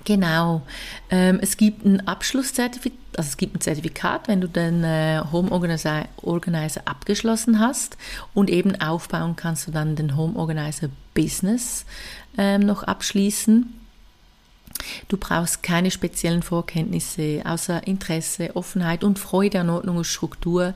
Genau. 0.07 0.61
Ähm, 1.09 1.39
es 1.41 1.57
gibt 1.57 1.85
ein 1.85 2.07
Abschlusszertifikat, 2.07 2.97
also 3.17 3.27
es 3.27 3.35
gibt 3.35 3.57
ein 3.57 3.61
Zertifikat, 3.61 4.29
wenn 4.29 4.39
du 4.39 4.47
den 4.47 4.83
äh, 4.85 5.21
Home 5.33 5.51
Organizer, 5.51 6.05
Organizer 6.21 6.81
abgeschlossen 6.85 7.59
hast 7.59 7.97
und 8.33 8.49
eben 8.49 8.79
aufbauen 8.79 9.35
kannst 9.35 9.67
du 9.67 9.71
dann 9.71 9.97
den 9.97 10.15
Home 10.15 10.39
Organizer 10.39 10.87
Business 11.13 11.85
ähm, 12.37 12.61
noch 12.61 12.83
abschließen. 12.83 13.73
Du 15.07 15.17
brauchst 15.17 15.63
keine 15.63 15.91
speziellen 15.91 16.43
Vorkenntnisse, 16.43 17.41
außer 17.45 17.85
Interesse, 17.87 18.55
Offenheit 18.55 19.03
und 19.03 19.19
Freude 19.19 19.61
an 19.61 19.69
Ordnung 19.69 19.97
und 19.97 20.05
Struktur. 20.05 20.73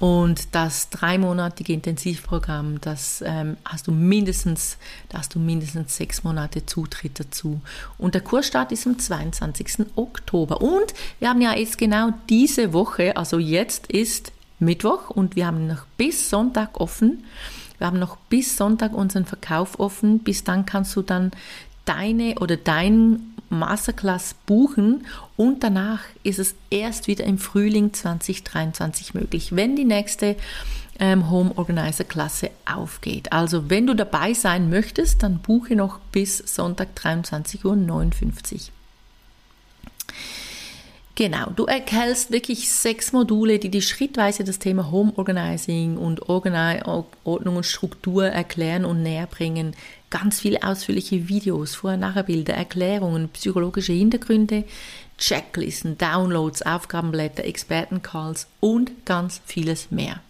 Und 0.00 0.54
das 0.54 0.88
dreimonatige 0.88 1.74
Intensivprogramm, 1.74 2.80
das 2.80 3.22
ähm, 3.24 3.58
hast 3.66 3.86
du 3.86 3.92
mindestens, 3.92 4.78
da 5.10 5.18
hast 5.18 5.34
du 5.34 5.38
mindestens 5.38 5.94
sechs 5.94 6.24
Monate 6.24 6.64
Zutritt 6.64 7.20
dazu. 7.20 7.60
Und 7.98 8.14
der 8.14 8.22
Kursstart 8.22 8.72
ist 8.72 8.86
am 8.86 8.98
22. 8.98 9.86
Oktober. 9.96 10.62
Und 10.62 10.94
wir 11.18 11.28
haben 11.28 11.42
ja 11.42 11.54
jetzt 11.54 11.76
genau 11.76 12.14
diese 12.30 12.72
Woche, 12.72 13.14
also 13.18 13.38
jetzt 13.38 13.88
ist 13.88 14.32
Mittwoch 14.58 15.10
und 15.10 15.36
wir 15.36 15.46
haben 15.46 15.66
noch 15.66 15.84
bis 15.98 16.30
Sonntag 16.30 16.80
offen. 16.80 17.24
Wir 17.76 17.86
haben 17.86 17.98
noch 17.98 18.16
bis 18.16 18.56
Sonntag 18.56 18.94
unseren 18.94 19.26
Verkauf 19.26 19.78
offen. 19.80 20.20
Bis 20.20 20.44
dann 20.44 20.64
kannst 20.64 20.96
du 20.96 21.02
dann 21.02 21.30
deine 21.84 22.36
oder 22.40 22.56
dein 22.56 23.29
Masterclass 23.50 24.34
buchen 24.46 25.06
und 25.36 25.62
danach 25.62 26.00
ist 26.22 26.38
es 26.38 26.54
erst 26.70 27.08
wieder 27.08 27.24
im 27.24 27.38
Frühling 27.38 27.92
2023 27.92 29.14
möglich, 29.14 29.54
wenn 29.54 29.76
die 29.76 29.84
nächste 29.84 30.36
ähm, 30.98 31.30
Home 31.30 31.52
Organizer 31.56 32.04
Klasse 32.04 32.50
aufgeht. 32.64 33.32
Also 33.32 33.68
wenn 33.68 33.86
du 33.86 33.94
dabei 33.94 34.34
sein 34.34 34.70
möchtest, 34.70 35.22
dann 35.22 35.38
buche 35.38 35.74
noch 35.74 35.98
bis 36.12 36.38
Sonntag 36.38 36.88
23.59 36.96 37.64
Uhr. 37.64 38.60
Genau, 41.20 41.50
du 41.54 41.66
erhältst 41.66 42.30
wirklich 42.30 42.70
sechs 42.70 43.12
Module, 43.12 43.58
die 43.58 43.68
dir 43.68 43.82
schrittweise 43.82 44.42
das 44.42 44.58
Thema 44.58 44.90
Home 44.90 45.12
Organizing 45.16 45.98
und 45.98 46.30
Ordnung 46.30 47.56
und 47.56 47.66
Struktur 47.66 48.26
erklären 48.26 48.86
und 48.86 49.02
näher 49.02 49.26
bringen. 49.26 49.74
Ganz 50.10 50.40
viele 50.40 50.62
ausführliche 50.64 51.28
Videos, 51.28 51.76
Vorher-Nachher-Bilder, 51.76 52.54
Erklärungen, 52.54 53.28
psychologische 53.28 53.92
Hintergründe, 53.92 54.64
Checklisten, 55.18 55.96
Downloads, 55.98 56.62
Aufgabenblätter, 56.62 57.44
Expertencalls 57.44 58.48
und 58.58 59.06
ganz 59.06 59.40
vieles 59.46 59.90
mehr. 59.92 60.20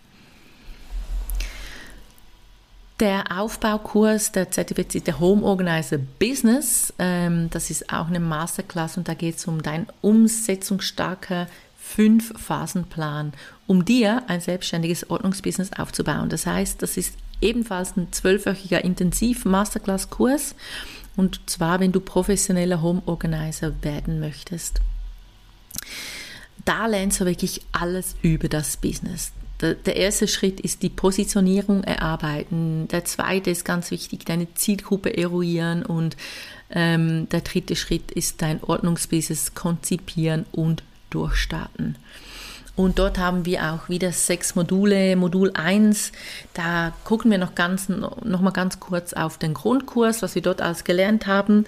Der 3.01 3.41
Aufbaukurs, 3.41 4.31
der 4.31 4.51
zertifizierte 4.51 5.19
Home 5.19 5.43
Organizer 5.43 5.97
Business, 5.97 6.93
ähm, 6.99 7.49
das 7.49 7.71
ist 7.71 7.91
auch 7.91 8.09
eine 8.09 8.21
Masterclass 8.21 8.99
und 8.99 9.09
da 9.09 9.15
geht 9.15 9.37
es 9.37 9.47
um 9.47 9.63
deinen 9.63 9.87
umsetzungsstarker 10.03 11.47
Fünf-Phasen-Plan, 11.79 13.33
um 13.67 13.87
dir 13.87 14.25
ein 14.27 14.43
selbstständiges 14.43 15.09
Ordnungsbusiness 15.09 15.73
aufzubauen. 15.73 16.29
Das 16.29 16.45
heißt, 16.45 16.83
das 16.83 16.99
ist 16.99 17.15
ebenfalls 17.41 17.97
ein 17.97 18.13
zwölfwöchiger 18.13 18.85
Intensiv-Masterclass-Kurs 18.85 20.55
und 21.17 21.41
zwar, 21.47 21.81
wenn 21.81 21.93
du 21.93 22.01
professioneller 22.01 22.83
Home 22.83 23.03
Organizer 23.07 23.75
werden 23.83 24.21
möchtest. 24.21 24.81
Da 26.65 26.87
lernst 26.87 27.21
du 27.21 27.27
wirklich 27.27 27.63
alles 27.73 28.17
über 28.23 28.49
das 28.49 28.77
Business. 28.77 29.33
Der, 29.61 29.75
der, 29.75 29.97
erste 29.97 30.27
Schritt 30.29 30.61
ist 30.61 30.83
die 30.83 30.89
Positionierung 30.89 31.85
erarbeiten. 31.85 32.89
Der 32.89 33.05
zweite 33.05 33.51
ist 33.51 33.65
ganz 33.65 33.91
wichtig, 33.91 34.25
deine 34.25 34.53
Zielgruppe 34.55 35.17
eruieren. 35.17 35.85
Und 35.85 36.17
ähm, 36.71 37.29
der 37.29 37.43
dritte 37.43 37.77
Schritt 37.77 38.11
ist 38.11 38.41
dein 38.41 38.63
Ordnungsbusiness 38.63 39.55
konzipieren 39.55 40.47
und 40.53 40.83
durchstarten. 41.11 41.97
Und 42.81 42.99
dort 42.99 43.19
haben 43.19 43.45
wir 43.45 43.75
auch 43.75 43.91
wieder 43.91 44.11
sechs 44.11 44.55
Module. 44.55 45.15
Modul 45.15 45.51
1, 45.53 46.13
da 46.55 46.95
gucken 47.05 47.31
wir 47.31 47.37
noch, 47.37 47.55
ganz, 47.55 47.91
noch 47.91 48.41
mal 48.41 48.53
ganz 48.53 48.81
kurz 48.81 49.13
auf 49.13 49.37
den 49.37 49.53
Grundkurs, 49.53 50.23
was 50.23 50.35
wir 50.35 50.41
dort 50.41 50.63
alles 50.63 50.85
gelernt 50.85 51.27
haben. 51.27 51.67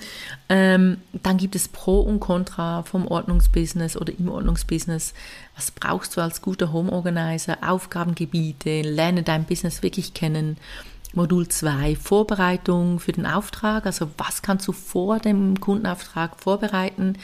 Ähm, 0.48 0.96
dann 1.12 1.36
gibt 1.36 1.54
es 1.54 1.68
Pro 1.68 2.00
und 2.00 2.20
Contra 2.20 2.82
vom 2.84 3.06
Ordnungsbusiness 3.06 3.98
oder 3.98 4.18
im 4.18 4.30
Ordnungsbusiness. 4.30 5.12
Was 5.54 5.70
brauchst 5.70 6.16
du 6.16 6.22
als 6.22 6.40
guter 6.40 6.72
Home 6.72 6.90
Organizer? 6.90 7.58
Aufgabengebiete, 7.60 8.80
lerne 8.80 9.22
dein 9.22 9.44
Business 9.44 9.82
wirklich 9.82 10.14
kennen. 10.14 10.56
Modul 11.12 11.46
2, 11.46 11.94
Vorbereitung 11.94 13.00
für 13.00 13.12
den 13.12 13.26
Auftrag. 13.26 13.84
Also 13.84 14.08
was 14.16 14.40
kannst 14.40 14.66
du 14.66 14.72
vor 14.72 15.18
dem 15.18 15.60
Kundenauftrag 15.60 16.40
vorbereiten? 16.40 17.18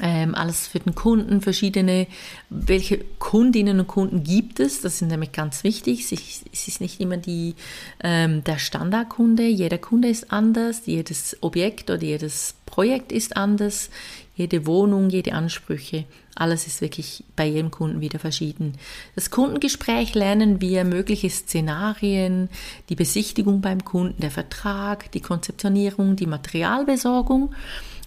Ähm, 0.00 0.34
alles 0.34 0.66
für 0.66 0.78
den 0.78 0.94
Kunden, 0.94 1.42
verschiedene, 1.42 2.06
welche 2.48 2.98
Kundinnen 3.18 3.78
und 3.78 3.88
Kunden 3.88 4.24
gibt 4.24 4.58
es, 4.58 4.80
das 4.80 5.02
ist 5.02 5.08
nämlich 5.08 5.32
ganz 5.32 5.64
wichtig, 5.64 6.10
es 6.10 6.68
ist 6.68 6.80
nicht 6.80 6.98
immer 7.00 7.18
die, 7.18 7.54
ähm, 8.02 8.42
der 8.44 8.58
Standardkunde, 8.58 9.46
jeder 9.46 9.76
Kunde 9.76 10.08
ist 10.08 10.32
anders, 10.32 10.82
jedes 10.86 11.36
Objekt 11.42 11.90
oder 11.90 12.02
jedes 12.02 12.54
Projekt 12.64 13.12
ist 13.12 13.36
anders, 13.36 13.90
jede 14.34 14.66
Wohnung, 14.66 15.10
jede 15.10 15.34
Ansprüche, 15.34 16.06
alles 16.34 16.66
ist 16.66 16.80
wirklich 16.80 17.22
bei 17.36 17.44
jedem 17.46 17.70
Kunden 17.70 18.00
wieder 18.00 18.18
verschieden. 18.18 18.78
Das 19.14 19.30
Kundengespräch 19.30 20.14
lernen 20.14 20.62
wir 20.62 20.84
mögliche 20.84 21.28
Szenarien, 21.28 22.48
die 22.88 22.94
Besichtigung 22.94 23.60
beim 23.60 23.84
Kunden, 23.84 24.22
der 24.22 24.30
Vertrag, 24.30 25.12
die 25.12 25.20
Konzeptionierung, 25.20 26.16
die 26.16 26.26
Materialbesorgung 26.26 27.54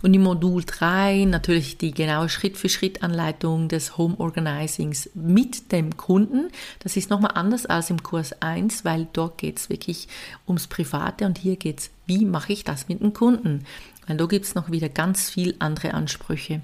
und 0.05 0.13
im 0.13 0.21
Modul 0.21 0.63
3 0.63 1.25
natürlich 1.25 1.79
die 1.79 1.91
genaue 1.91 2.29
Schritt-für-Schritt-Anleitung 2.29 3.69
des 3.69 3.97
Home 3.97 4.13
Organizings 4.19 5.09
mit 5.15 5.71
dem 5.71 5.97
Kunden. 5.97 6.49
Das 6.77 6.95
ist 6.95 7.09
nochmal 7.09 7.31
anders 7.33 7.65
als 7.65 7.89
im 7.89 8.03
Kurs 8.03 8.39
1, 8.39 8.85
weil 8.85 9.07
dort 9.13 9.39
geht 9.39 9.57
es 9.57 9.67
wirklich 9.71 10.07
ums 10.47 10.67
Private 10.67 11.25
und 11.25 11.39
hier 11.39 11.55
geht 11.55 11.79
es, 11.79 11.89
wie 12.05 12.23
mache 12.23 12.53
ich 12.53 12.63
das 12.63 12.87
mit 12.87 13.01
dem 13.01 13.13
Kunden? 13.13 13.65
Weil 14.05 14.17
da 14.17 14.27
gibt 14.27 14.45
es 14.45 14.53
noch 14.53 14.69
wieder 14.69 14.89
ganz 14.89 15.31
viel 15.31 15.55
andere 15.57 15.95
Ansprüche. 15.95 16.61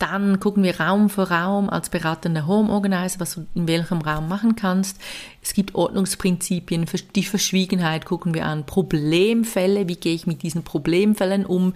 Dann 0.00 0.38
gucken 0.38 0.62
wir 0.62 0.80
Raum 0.80 1.10
für 1.10 1.30
Raum 1.30 1.70
als 1.70 1.90
beratender 1.90 2.46
Home 2.46 2.72
Organizer, 2.72 3.18
was 3.20 3.34
du 3.34 3.46
in 3.54 3.66
welchem 3.66 4.00
Raum 4.00 4.28
machen 4.28 4.54
kannst. 4.54 5.00
Es 5.42 5.54
gibt 5.54 5.74
Ordnungsprinzipien, 5.74 6.86
die 7.14 7.24
Verschwiegenheit 7.24 8.04
gucken 8.04 8.34
wir 8.34 8.46
an, 8.46 8.64
Problemfälle, 8.64 9.88
wie 9.88 9.96
gehe 9.96 10.14
ich 10.14 10.26
mit 10.26 10.42
diesen 10.42 10.62
Problemfällen 10.62 11.46
um 11.46 11.74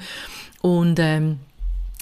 und 0.63 0.99
ähm, 0.99 1.39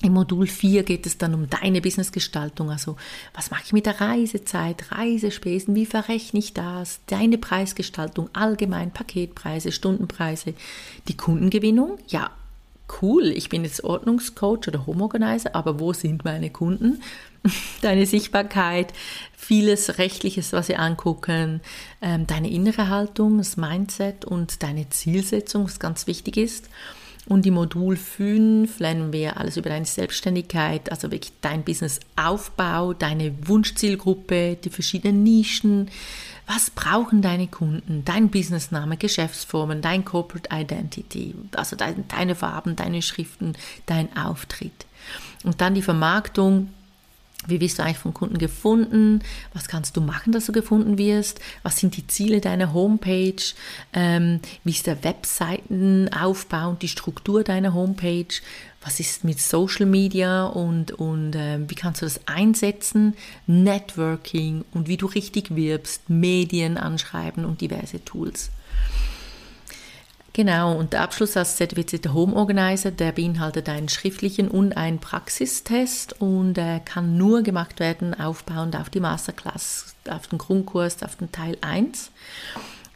im 0.02 0.14
Modul 0.14 0.46
4 0.46 0.82
geht 0.82 1.04
es 1.04 1.18
dann 1.18 1.34
um 1.34 1.50
deine 1.50 1.82
Businessgestaltung. 1.82 2.70
Also, 2.70 2.96
was 3.34 3.50
mache 3.50 3.62
ich 3.66 3.72
mit 3.72 3.84
der 3.84 4.00
Reisezeit, 4.00 4.92
Reisespesen, 4.92 5.74
wie 5.74 5.84
verrechne 5.84 6.38
ich 6.38 6.54
das, 6.54 7.00
deine 7.06 7.36
Preisgestaltung, 7.36 8.30
allgemein 8.32 8.92
Paketpreise, 8.92 9.72
Stundenpreise, 9.72 10.54
die 11.08 11.16
Kundengewinnung. 11.16 11.98
Ja, 12.08 12.30
cool, 13.02 13.26
ich 13.26 13.50
bin 13.50 13.64
jetzt 13.64 13.84
Ordnungscoach 13.84 14.68
oder 14.68 14.86
Homeorganizer, 14.86 15.54
aber 15.54 15.78
wo 15.80 15.92
sind 15.92 16.24
meine 16.24 16.50
Kunden? 16.50 17.02
Deine 17.82 18.04
Sichtbarkeit, 18.04 18.92
vieles 19.36 19.98
Rechtliches, 19.98 20.52
was 20.52 20.66
sie 20.66 20.76
angucken, 20.76 21.60
ähm, 22.02 22.26
deine 22.26 22.50
innere 22.50 22.88
Haltung, 22.88 23.38
das 23.38 23.56
Mindset 23.56 24.26
und 24.26 24.62
deine 24.62 24.90
Zielsetzung, 24.90 25.64
was 25.64 25.78
ganz 25.78 26.06
wichtig 26.06 26.36
ist. 26.36 26.68
Und 27.26 27.46
im 27.46 27.54
Modul 27.54 27.96
5 27.96 28.80
lernen 28.80 29.12
wir 29.12 29.37
alles 29.37 29.56
über 29.56 29.68
deine 29.68 29.85
Selbstständigkeit, 29.85 30.90
also 30.90 31.11
wirklich 31.12 31.33
dein 31.42 31.62
Businessaufbau, 31.62 32.94
deine 32.94 33.35
Wunschzielgruppe, 33.46 34.56
die 34.56 34.70
verschiedenen 34.70 35.22
Nischen. 35.22 35.90
Was 36.46 36.70
brauchen 36.70 37.22
deine 37.22 37.46
Kunden? 37.46 38.04
Dein 38.04 38.30
Businessname, 38.30 38.96
Geschäftsformen, 38.96 39.83
dein 39.83 40.04
Corporate 40.04 40.48
Identity, 40.52 41.35
also 41.54 41.76
deine 41.76 42.35
Farben, 42.35 42.74
deine 42.74 43.02
Schriften, 43.02 43.52
dein 43.87 44.16
Auftritt. 44.16 44.87
Und 45.44 45.61
dann 45.61 45.74
die 45.74 45.83
Vermarktung, 45.83 46.70
wie 47.46 47.61
wirst 47.61 47.79
du 47.79 47.83
eigentlich 47.83 47.98
vom 47.98 48.14
Kunden 48.14 48.38
gefunden? 48.38 49.20
Was 49.55 49.68
kannst 49.68 49.96
du 49.96 50.00
machen, 50.00 50.33
dass 50.33 50.46
du 50.46 50.53
gefunden 50.53 50.98
wirst? 50.98 51.40
Was 51.62 51.79
sind 51.79 51.96
die 51.96 52.07
Ziele 52.07 52.40
deiner 52.40 52.74
Homepage? 52.74 53.42
Ähm, 53.92 54.40
wie 54.64 54.72
ist 54.72 54.87
der 54.87 55.03
Webseitenaufbau 55.03 56.70
und 56.70 56.83
die 56.83 56.88
Struktur 56.88 57.42
deiner 57.42 57.72
Homepage? 57.72 58.40
Was 58.83 59.00
ist 59.00 59.24
mit 59.24 59.40
Social 59.40 59.87
Media 59.87 60.44
und, 60.46 60.92
und 60.92 61.35
äh, 61.35 61.59
wie 61.68 61.74
kannst 61.74 62.03
du 62.03 62.07
das 62.07 62.20
einsetzen? 62.26 63.14
Networking 63.46 64.64
und 64.72 64.88
wie 64.88 64.96
du 64.96 65.07
richtig 65.07 65.55
wirbst, 65.55 66.09
Medien 66.09 66.76
anschreiben 66.76 67.44
und 67.44 67.61
diverse 67.61 68.05
Tools. 68.05 68.50
Genau, 70.40 70.74
und 70.74 70.94
der 70.94 71.03
Abschluss 71.03 71.37
als 71.37 71.57
zertifizierter 71.57 72.14
Home 72.14 72.35
Organizer, 72.35 72.90
der 72.90 73.12
beinhaltet 73.12 73.68
einen 73.68 73.90
schriftlichen 73.90 74.48
und 74.48 74.74
einen 74.74 74.98
Praxistest 74.98 76.18
und 76.18 76.57
äh, 76.57 76.81
kann 76.83 77.18
nur 77.18 77.42
gemacht 77.42 77.79
werden 77.79 78.18
aufbauend 78.18 78.74
auf 78.74 78.88
die 78.88 79.00
Masterclass, 79.00 79.94
auf 80.09 80.29
den 80.29 80.38
Grundkurs, 80.38 81.03
auf 81.03 81.16
den 81.16 81.31
Teil 81.31 81.59
1. 81.61 82.11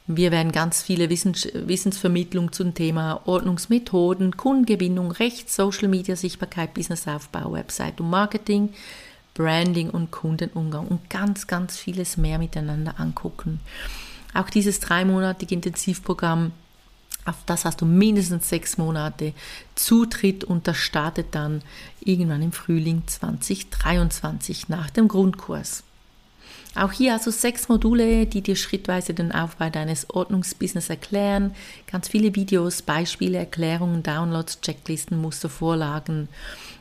Wir 0.06 0.32
werden 0.32 0.52
ganz 0.52 0.80
viele 0.80 1.10
Wissens 1.10 1.46
Wissensvermittlung 1.52 2.50
zum 2.50 2.72
Thema 2.72 3.20
Ordnungsmethoden, 3.26 4.38
Kundengewinnung, 4.38 5.12
Recht, 5.12 5.50
Social 5.50 5.88
Media, 5.88 6.16
Sichtbarkeit, 6.16 6.72
Businessaufbau, 6.72 7.52
Website 7.52 8.00
und 8.00 8.08
Marketing, 8.08 8.70
Branding 9.34 9.90
und 9.90 10.10
Kundenumgang 10.10 10.86
und 10.88 11.10
ganz, 11.10 11.46
ganz 11.46 11.76
vieles 11.76 12.16
mehr 12.16 12.38
miteinander 12.38 12.98
angucken. 12.98 13.60
Auch 14.32 14.48
dieses 14.48 14.80
dreimonatige 14.80 15.54
Intensivprogramm 15.54 16.52
auf 17.24 17.36
das 17.46 17.64
hast 17.64 17.80
du 17.80 17.86
mindestens 17.86 18.48
sechs 18.48 18.76
Monate 18.76 19.32
Zutritt 19.74 20.44
und 20.44 20.68
das 20.68 20.76
startet 20.76 21.34
dann 21.34 21.62
irgendwann 22.00 22.42
im 22.42 22.52
Frühling 22.52 23.02
2023 23.06 24.68
nach 24.68 24.90
dem 24.90 25.08
Grundkurs. 25.08 25.84
Auch 26.76 26.90
hier 26.90 27.18
du 27.24 27.30
sechs 27.30 27.68
Module, 27.68 28.26
die 28.26 28.40
dir 28.40 28.56
schrittweise 28.56 29.14
den 29.14 29.30
Aufbau 29.30 29.70
deines 29.70 30.10
Ordnungsbusiness 30.10 30.90
erklären. 30.90 31.54
Ganz 31.90 32.08
viele 32.08 32.34
Videos, 32.34 32.82
Beispiele, 32.82 33.38
Erklärungen, 33.38 34.02
Downloads, 34.02 34.60
Checklisten, 34.60 35.20
Mustervorlagen. 35.20 36.28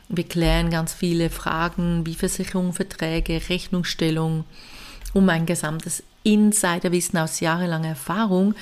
Wir 0.08 0.24
klären 0.24 0.70
ganz 0.70 0.92
viele 0.92 1.30
Fragen 1.30 2.04
wie 2.06 2.14
Versicherung, 2.14 2.72
Verträge, 2.72 3.40
Rechnungsstellung, 3.48 4.44
um 5.12 5.28
ein 5.28 5.46
gesamtes 5.46 6.02
Insiderwissen 6.24 7.18
aus 7.18 7.38
jahrelanger 7.38 7.90
Erfahrung. 7.90 8.54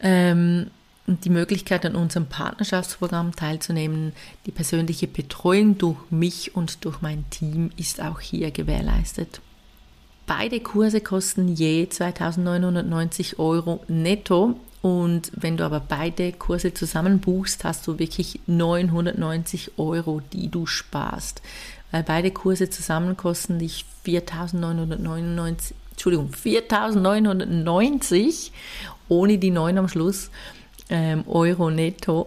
Ähm, 0.00 0.70
die 1.06 1.30
Möglichkeit, 1.30 1.84
an 1.84 1.96
unserem 1.96 2.26
Partnerschaftsprogramm 2.26 3.36
teilzunehmen. 3.36 4.12
Die 4.46 4.52
persönliche 4.52 5.06
Betreuung 5.06 5.76
durch 5.76 5.98
mich 6.10 6.54
und 6.54 6.84
durch 6.84 7.02
mein 7.02 7.28
Team 7.30 7.70
ist 7.76 8.00
auch 8.00 8.20
hier 8.20 8.50
gewährleistet. 8.50 9.40
Beide 10.26 10.60
Kurse 10.60 11.02
kosten 11.02 11.48
je 11.48 11.86
2990 11.88 13.38
Euro 13.38 13.84
netto 13.88 14.58
und 14.84 15.32
wenn 15.34 15.56
du 15.56 15.64
aber 15.64 15.80
beide 15.80 16.30
Kurse 16.32 16.74
zusammen 16.74 17.20
buchst, 17.20 17.64
hast 17.64 17.86
du 17.86 17.98
wirklich 17.98 18.38
990 18.46 19.78
Euro, 19.78 20.20
die 20.34 20.48
du 20.48 20.66
sparst. 20.66 21.40
Weil 21.90 22.02
beide 22.02 22.30
Kurse 22.30 22.68
zusammen 22.68 23.16
kosten 23.16 23.58
dich 23.58 23.86
4999, 24.02 25.74
Entschuldigung, 25.92 26.30
4990 26.32 28.52
ohne 29.08 29.38
die 29.38 29.50
9 29.50 29.78
am 29.78 29.88
Schluss 29.88 30.30
ähm, 30.88 31.24
Euro 31.26 31.70
netto. 31.70 32.26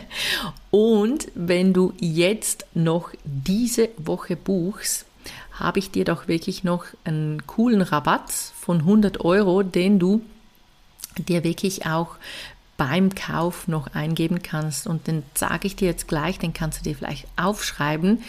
Und 0.70 1.28
wenn 1.34 1.72
du 1.72 1.92
jetzt 1.98 2.66
noch 2.74 3.10
diese 3.24 3.90
Woche 3.98 4.36
buchst, 4.36 5.06
habe 5.52 5.78
ich 5.78 5.90
dir 5.90 6.04
doch 6.04 6.28
wirklich 6.28 6.64
noch 6.64 6.84
einen 7.04 7.46
coolen 7.46 7.82
Rabatt 7.82 8.30
von 8.30 8.78
100 8.78 9.20
Euro, 9.20 9.62
den 9.62 9.98
du 9.98 10.22
dir 11.18 11.44
wirklich 11.44 11.86
auch 11.86 12.16
beim 12.78 13.14
Kauf 13.14 13.68
noch 13.68 13.94
eingeben 13.94 14.42
kannst. 14.42 14.86
Und 14.86 15.06
den 15.06 15.22
sage 15.34 15.66
ich 15.66 15.76
dir 15.76 15.88
jetzt 15.88 16.08
gleich, 16.08 16.38
den 16.38 16.54
kannst 16.54 16.80
du 16.80 16.84
dir 16.84 16.96
vielleicht 16.96 17.26
aufschreiben. 17.36 18.22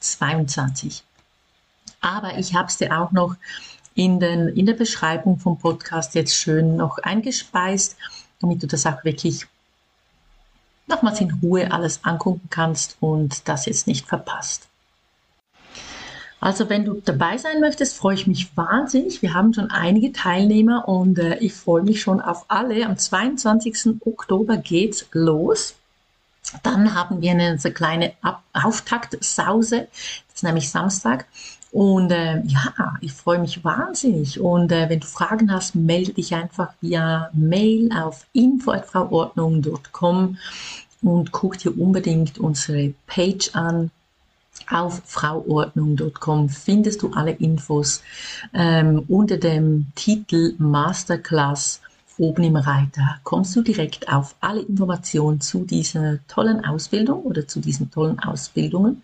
22. 0.01 1.03
Aber 2.01 2.37
ich 2.37 2.55
habe 2.55 2.67
es 2.67 2.77
dir 2.77 2.99
auch 2.99 3.11
noch 3.11 3.35
in, 3.93 4.19
den, 4.19 4.49
in 4.49 4.65
der 4.65 4.73
Beschreibung 4.73 5.37
vom 5.37 5.57
Podcast 5.57 6.15
jetzt 6.15 6.35
schön 6.35 6.75
noch 6.75 6.97
eingespeist, 6.99 7.97
damit 8.39 8.63
du 8.63 8.67
das 8.67 8.85
auch 8.85 9.03
wirklich 9.03 9.47
nochmals 10.87 11.21
in 11.21 11.31
Ruhe 11.41 11.71
alles 11.71 12.03
angucken 12.03 12.47
kannst 12.49 12.97
und 12.99 13.47
das 13.47 13.65
jetzt 13.65 13.87
nicht 13.87 14.07
verpasst. 14.07 14.67
Also 16.39 16.69
wenn 16.69 16.85
du 16.85 16.99
dabei 17.05 17.37
sein 17.37 17.59
möchtest, 17.59 17.95
freue 17.95 18.15
ich 18.15 18.25
mich 18.25 18.57
wahnsinnig. 18.57 19.21
Wir 19.21 19.35
haben 19.35 19.53
schon 19.53 19.69
einige 19.69 20.11
Teilnehmer 20.11 20.87
und 20.87 21.19
äh, 21.19 21.37
ich 21.37 21.53
freue 21.53 21.83
mich 21.83 22.01
schon 22.01 22.19
auf 22.19 22.45
alle. 22.47 22.83
Am 22.87 22.97
22. 22.97 24.01
Oktober 24.03 24.57
geht's 24.57 25.05
los. 25.11 25.75
Dann 26.63 26.93
haben 26.93 27.21
wir 27.21 27.31
eine 27.31 27.57
kleine 27.57 28.13
Auftaktsause, 28.53 29.87
das 30.27 30.35
ist 30.35 30.43
nämlich 30.43 30.69
Samstag. 30.69 31.25
Und 31.71 32.11
äh, 32.11 32.41
ja, 32.45 32.95
ich 32.99 33.13
freue 33.13 33.39
mich 33.39 33.63
wahnsinnig. 33.63 34.41
Und 34.41 34.73
äh, 34.73 34.89
wenn 34.89 34.99
du 34.99 35.07
Fragen 35.07 35.53
hast, 35.53 35.73
melde 35.73 36.11
dich 36.13 36.35
einfach 36.35 36.73
via 36.81 37.31
Mail 37.33 37.89
auf 37.93 38.27
info.frauordnung.com 38.33 40.37
und 41.01 41.31
guck 41.31 41.57
dir 41.57 41.79
unbedingt 41.79 42.37
unsere 42.39 42.93
Page 43.07 43.51
an. 43.53 43.89
Auf 44.69 45.01
frauordnung.com 45.05 46.49
findest 46.49 47.01
du 47.01 47.13
alle 47.13 47.31
Infos 47.31 48.03
ähm, 48.53 49.05
unter 49.07 49.37
dem 49.37 49.87
Titel 49.95 50.55
Masterclass 50.57 51.79
oben 52.21 52.43
im 52.43 52.55
Reiter 52.55 53.19
kommst 53.23 53.55
du 53.55 53.63
direkt 53.63 54.07
auf 54.07 54.35
alle 54.39 54.61
Informationen 54.61 55.41
zu 55.41 55.65
dieser 55.65 56.19
tollen 56.27 56.63
Ausbildung 56.63 57.23
oder 57.23 57.47
zu 57.47 57.59
diesen 57.59 57.89
tollen 57.89 58.19
Ausbildungen. 58.19 59.01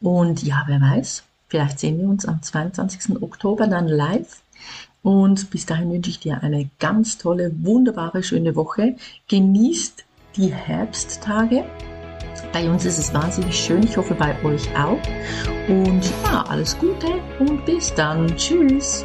Und 0.00 0.42
ja, 0.42 0.64
wer 0.66 0.80
weiß, 0.80 1.22
vielleicht 1.48 1.78
sehen 1.78 1.98
wir 1.98 2.08
uns 2.08 2.24
am 2.24 2.42
22. 2.42 3.22
Oktober 3.22 3.66
dann 3.66 3.88
live. 3.88 4.40
Und 5.02 5.50
bis 5.50 5.66
dahin 5.66 5.92
wünsche 5.92 6.10
ich 6.10 6.18
dir 6.18 6.42
eine 6.42 6.68
ganz 6.78 7.18
tolle, 7.18 7.52
wunderbare, 7.62 8.22
schöne 8.22 8.56
Woche. 8.56 8.96
Genießt 9.28 10.04
die 10.36 10.52
Herbsttage. 10.52 11.64
Bei 12.52 12.68
uns 12.70 12.86
ist 12.86 12.98
es 12.98 13.12
wahnsinnig 13.12 13.56
schön. 13.56 13.82
Ich 13.82 13.96
hoffe 13.96 14.14
bei 14.14 14.34
euch 14.44 14.66
auch. 14.76 14.98
Und 15.68 16.02
ja, 16.24 16.42
alles 16.48 16.76
Gute 16.78 17.20
und 17.38 17.64
bis 17.66 17.94
dann. 17.94 18.34
Tschüss. 18.36 19.04